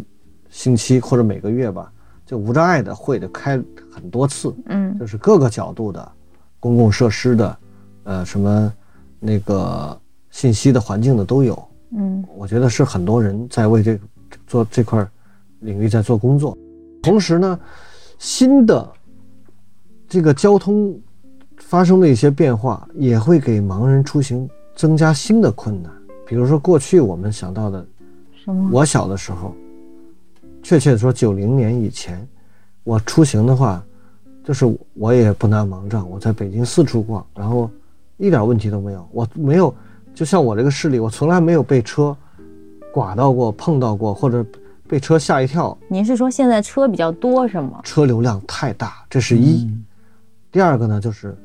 [0.51, 1.93] 星期或者每个月吧，
[2.27, 3.57] 就无障碍的会的开
[3.91, 6.12] 很多次，嗯就是各个角度的
[6.59, 7.59] 公共设施的，
[8.03, 8.72] 呃，什么
[9.20, 9.99] 那个
[10.31, 11.57] 信息的环境的都有。
[11.93, 13.99] 嗯我觉得是很多人在为这
[14.47, 15.07] 做这块
[15.61, 16.59] 领域在做工作。
[17.01, 17.59] 同时呢，
[18.18, 18.93] 新的
[20.09, 20.99] 这个交通
[21.59, 25.93] 发生的一些变化，也会给盲人出行增加新的困难。
[26.27, 27.87] 比如说，过去我们想到的，
[28.45, 28.68] 什么？
[28.72, 29.55] 我小的时候，
[30.67, 32.27] 确切的说，九零年以前，
[32.83, 33.81] 我出行的话，
[34.43, 37.71] 就是我也不拿盲杖，我在北京四处逛，然后
[38.17, 39.09] 一点问题都没有。
[39.12, 39.73] 我没有，
[40.12, 42.17] 就像我这个视力，我从来没有被车
[42.93, 44.45] 刮到过、碰到过，或者
[44.89, 45.79] 被车吓一跳。
[45.87, 47.81] 您是说现在车比较多是吗？
[47.85, 49.71] 车流量太大，这是一。
[50.51, 51.39] 第二个呢，就是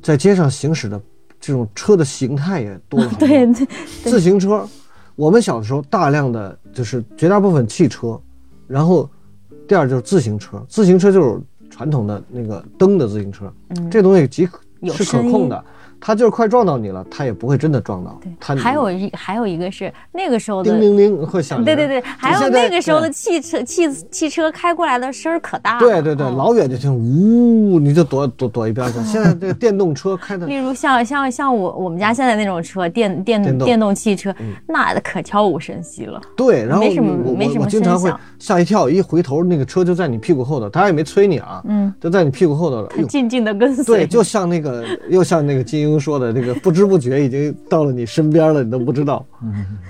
[0.00, 1.02] 在街上行驶的
[1.40, 3.26] 这种车的形态也多了很多。
[3.26, 3.66] 对对，
[4.04, 4.64] 自行车，
[5.16, 8.20] 我们小的时候大量的就是绝大部分汽车，
[8.66, 9.08] 然后
[9.66, 11.40] 第二就是自行车，自行车就是
[11.70, 14.60] 传统的那个蹬的自行车，嗯这东西极可
[14.92, 15.64] 是可控的，
[16.00, 18.18] 它就是快撞到你了，他也不会真的撞到。
[18.40, 21.62] 它还有一还有一个是那个时候的叮铃铃会响。
[21.64, 25.80] 对对对，还有那个时候的汽车汽汽车开过来的声儿可大了。
[25.80, 28.98] 对对对，嗯老远就听呜，你就躲躲躲一边去。
[29.04, 36.20] 现在这个电动车开的例如像像像我我们家现在那种车，电电电动电动汽车，嗯那可悄无声息了。
[36.36, 42.88] 对，然后没什么没什么我经常会吓一跳，一回头那个车就在你屁股后头，他也没催你啊，嗯，就在你屁股后头了。
[43.08, 43.84] 静静的跟随。
[43.84, 49.26] 对，就像那个，又像那个金庸说的，这个不知不觉已经到了你身边了，你都不知道。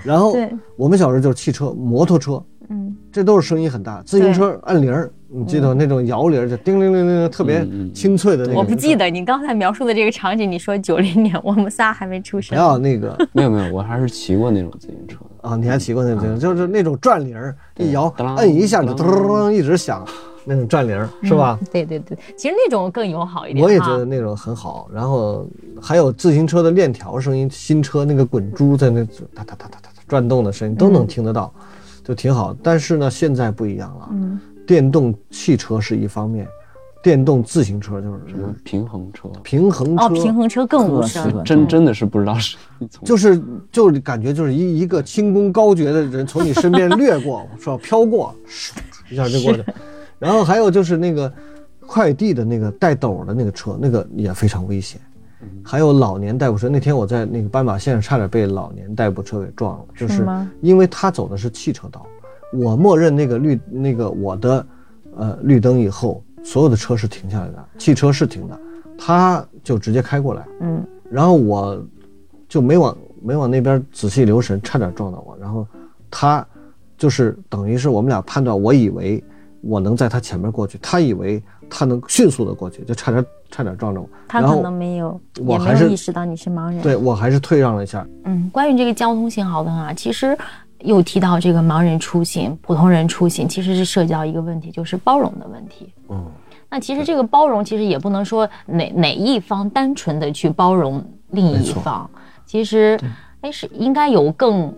[0.03, 0.35] 然后
[0.75, 4.01] 我们小时候就是汽车、摩托车，嗯，这都是声音很大。
[4.05, 8.57] 自行车按铃儿，你记得那种摇铃儿，就叮铃铃铃，特别清脆的那个。
[8.57, 8.95] 我不记。
[8.95, 12.57] 得你刚才描述的这个场景，你说九零年， 我们仨还没出生。
[12.57, 15.49] 没有那个 没有没有，我还是骑过那种自行车的。
[15.49, 18.07] 啊，你还骑过那种，就是那种转铃儿，一摇
[18.37, 20.05] 摁一下就当啷咚咚咚一直响，
[20.45, 21.57] 那种转铃儿是吧？
[21.59, 23.65] 嗯对对对，其实那种更友好一点。
[23.65, 24.87] 我也觉得那种很好。
[24.93, 25.45] 然后
[25.81, 31.51] 还有自行车的链条声音，新车那个滚珠在那哒哒哒哒哒哒转动的声音都能听得到，
[32.03, 32.55] 就挺好。
[32.63, 36.47] 但是呢，现在不一样了，嗯电动汽车是一方面，
[37.03, 41.35] 电动自行车就是什么平衡车，平衡车，哦，平衡车更无声特是。
[41.35, 42.55] 个真真的是不知道是
[42.89, 43.41] 从就是
[43.71, 47.77] 就是感觉就是一一个轻功高绝的人从你身边掠过，是吧？
[47.77, 48.71] 飘过，唰
[49.09, 49.63] 一下就过去。
[50.19, 51.33] 然后还有就是那个
[51.85, 55.01] 快递的那个带斗的那个车，那个也非常危险。
[55.63, 60.25] 还有老年代步车，那天我在那个斑马线上差点被老年代步车给撞了，就是
[60.61, 62.05] 因为他走的是汽车道，
[62.53, 64.65] 我默认那个绿那个我的
[65.15, 68.59] 呃绿灯以后，所有的车是停下来的，汽车是停的，
[68.97, 71.83] 他就直接开过来，嗯，然后我
[72.47, 75.37] 就没往没往那边仔细留神，差点撞到我。
[75.39, 75.65] 然后
[76.09, 76.45] 他
[76.97, 79.23] 就是等于是我们俩判断，我以为
[79.61, 84.09] 我能在他前面过去，他以为他能迅速的过去，就差点差点撞着我。
[84.27, 86.81] 他可能没有，我还是也没有意识到你是盲人。
[86.81, 88.07] 对我还是退让了一下。
[88.23, 90.35] 嗯，关于这个交通信号灯啊，其实
[90.79, 95.93] 又提到这个盲人出行、普通人出行，其实是涉及到一个问题，就是包容的问题。
[96.09, 96.25] 嗯，
[96.69, 102.09] 那其实这个包容，其实也不能说哪哪一方单纯的去包容另一方，
[102.45, 102.99] 其实
[103.41, 104.73] 哎是应该有更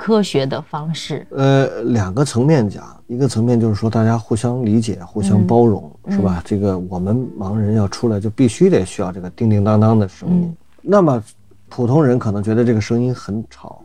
[0.00, 1.26] 科学的方式。
[1.28, 6.42] 呃，两个层面讲，一个层面就是说大家互相理解、互相包容，是吧？
[6.42, 10.56] 这个我们盲人要出来，就必须得需要这个叮叮当当的声音。
[10.80, 11.22] 那么
[11.68, 13.82] 普通人可能觉得这个声音很吵，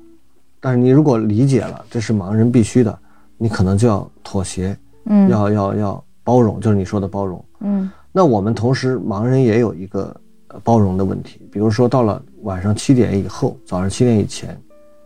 [0.61, 2.97] 但是你如果理解了这是盲人必须的，
[3.37, 7.43] 你可能就要妥协，嗯要要要包容，就是你说的包容。
[7.59, 10.15] 嗯那我们同时，盲人也有一个
[10.47, 14.57] 呃包容的问题，比如说到了晚上七点以后，早上七点以前，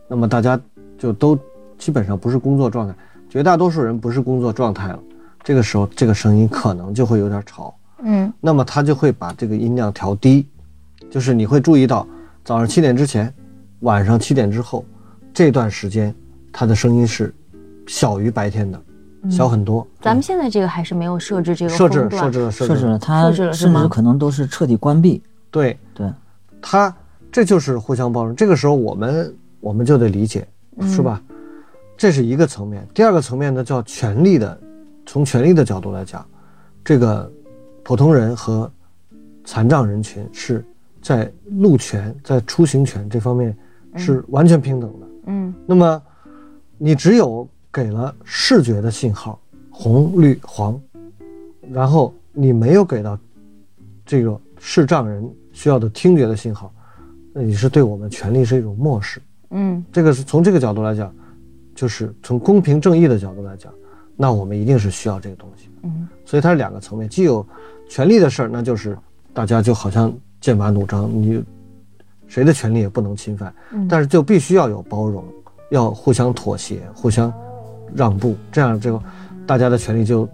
[0.08, 0.60] 那么大家
[1.00, 1.36] 就都
[1.78, 2.94] 基本上不是工作状态，
[3.30, 5.00] 绝大多数人不是工作状态了，
[5.44, 7.74] 这个时候这个声音可能就会有点吵，
[8.04, 10.46] 嗯那么他就会把这个音量调低，
[11.10, 12.06] 就是你会注意到
[12.44, 13.34] 早上七点之前，
[13.80, 14.84] 晚上七点之后
[15.34, 16.14] 这段时间，
[16.52, 17.34] 他的声音是
[17.88, 18.82] 小于白天的，
[19.30, 19.88] 小很多。
[20.02, 25.24] 咱们现在这个还是没有设置这个设置设置了设置了设置了，它甚至可能都是彻底关闭。
[25.50, 25.78] 对。
[25.94, 26.12] 对，
[26.62, 26.94] 他
[27.32, 28.36] 这就是互相包容。
[28.36, 30.48] 这个时候我们我们就得理解，
[30.82, 31.22] 是吧？
[31.98, 32.88] 这是一个层面。
[32.94, 34.60] 第二个层面呢，叫权利的，
[35.06, 36.26] 从权利的角度来讲，
[36.84, 37.30] 这个
[37.84, 38.72] 普通人和
[39.44, 40.64] 残障人群是
[41.02, 43.54] 在路权、在出行权这方面
[43.96, 45.08] 是完全平等的。
[45.26, 46.02] 嗯那么，
[46.78, 50.82] 你只有给了视觉的信号，红、绿、黄，
[51.70, 53.20] 然后你没有给到
[54.06, 56.74] 这个视障人需要的听觉的信号，
[57.34, 59.22] 那你是对我们权利是一种漠视。
[59.52, 61.14] 嗯这个是从这个角度来讲，
[61.76, 63.74] 就是从公平正义的角度来讲，
[64.16, 65.70] 那我们一定是需要这个东西。
[65.84, 67.46] 嗯所以它是两个层面，既有
[67.90, 68.98] 权利的事儿，那就是
[69.34, 71.44] 大家就好像剑拔弩张，你
[72.28, 75.24] 谁的权利也不能侵犯，嗯但是就必须要有包容，
[75.72, 77.34] 要互相妥协，互相
[77.96, 79.02] 让步，这样这个
[79.48, 80.30] 大家的权利就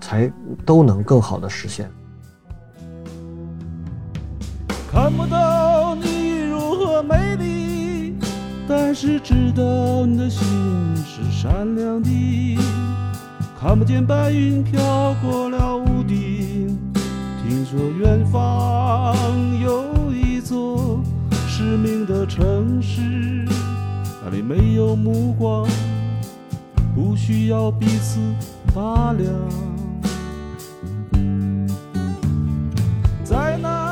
[0.00, 0.30] 才
[0.64, 1.90] 都能更好的实现。
[4.88, 7.51] 看不到你如何美丽，
[8.68, 10.46] 但是知道你的心
[11.04, 12.58] 是善良的
[13.58, 16.78] 看不见白云飘过了屋顶
[17.42, 19.14] 听说远方
[19.60, 21.00] 有一座
[21.48, 23.00] 失明的城市
[24.24, 25.66] 那里没有目光
[26.94, 28.20] 不需要彼此
[28.74, 29.32] 打量
[33.24, 33.91] 在那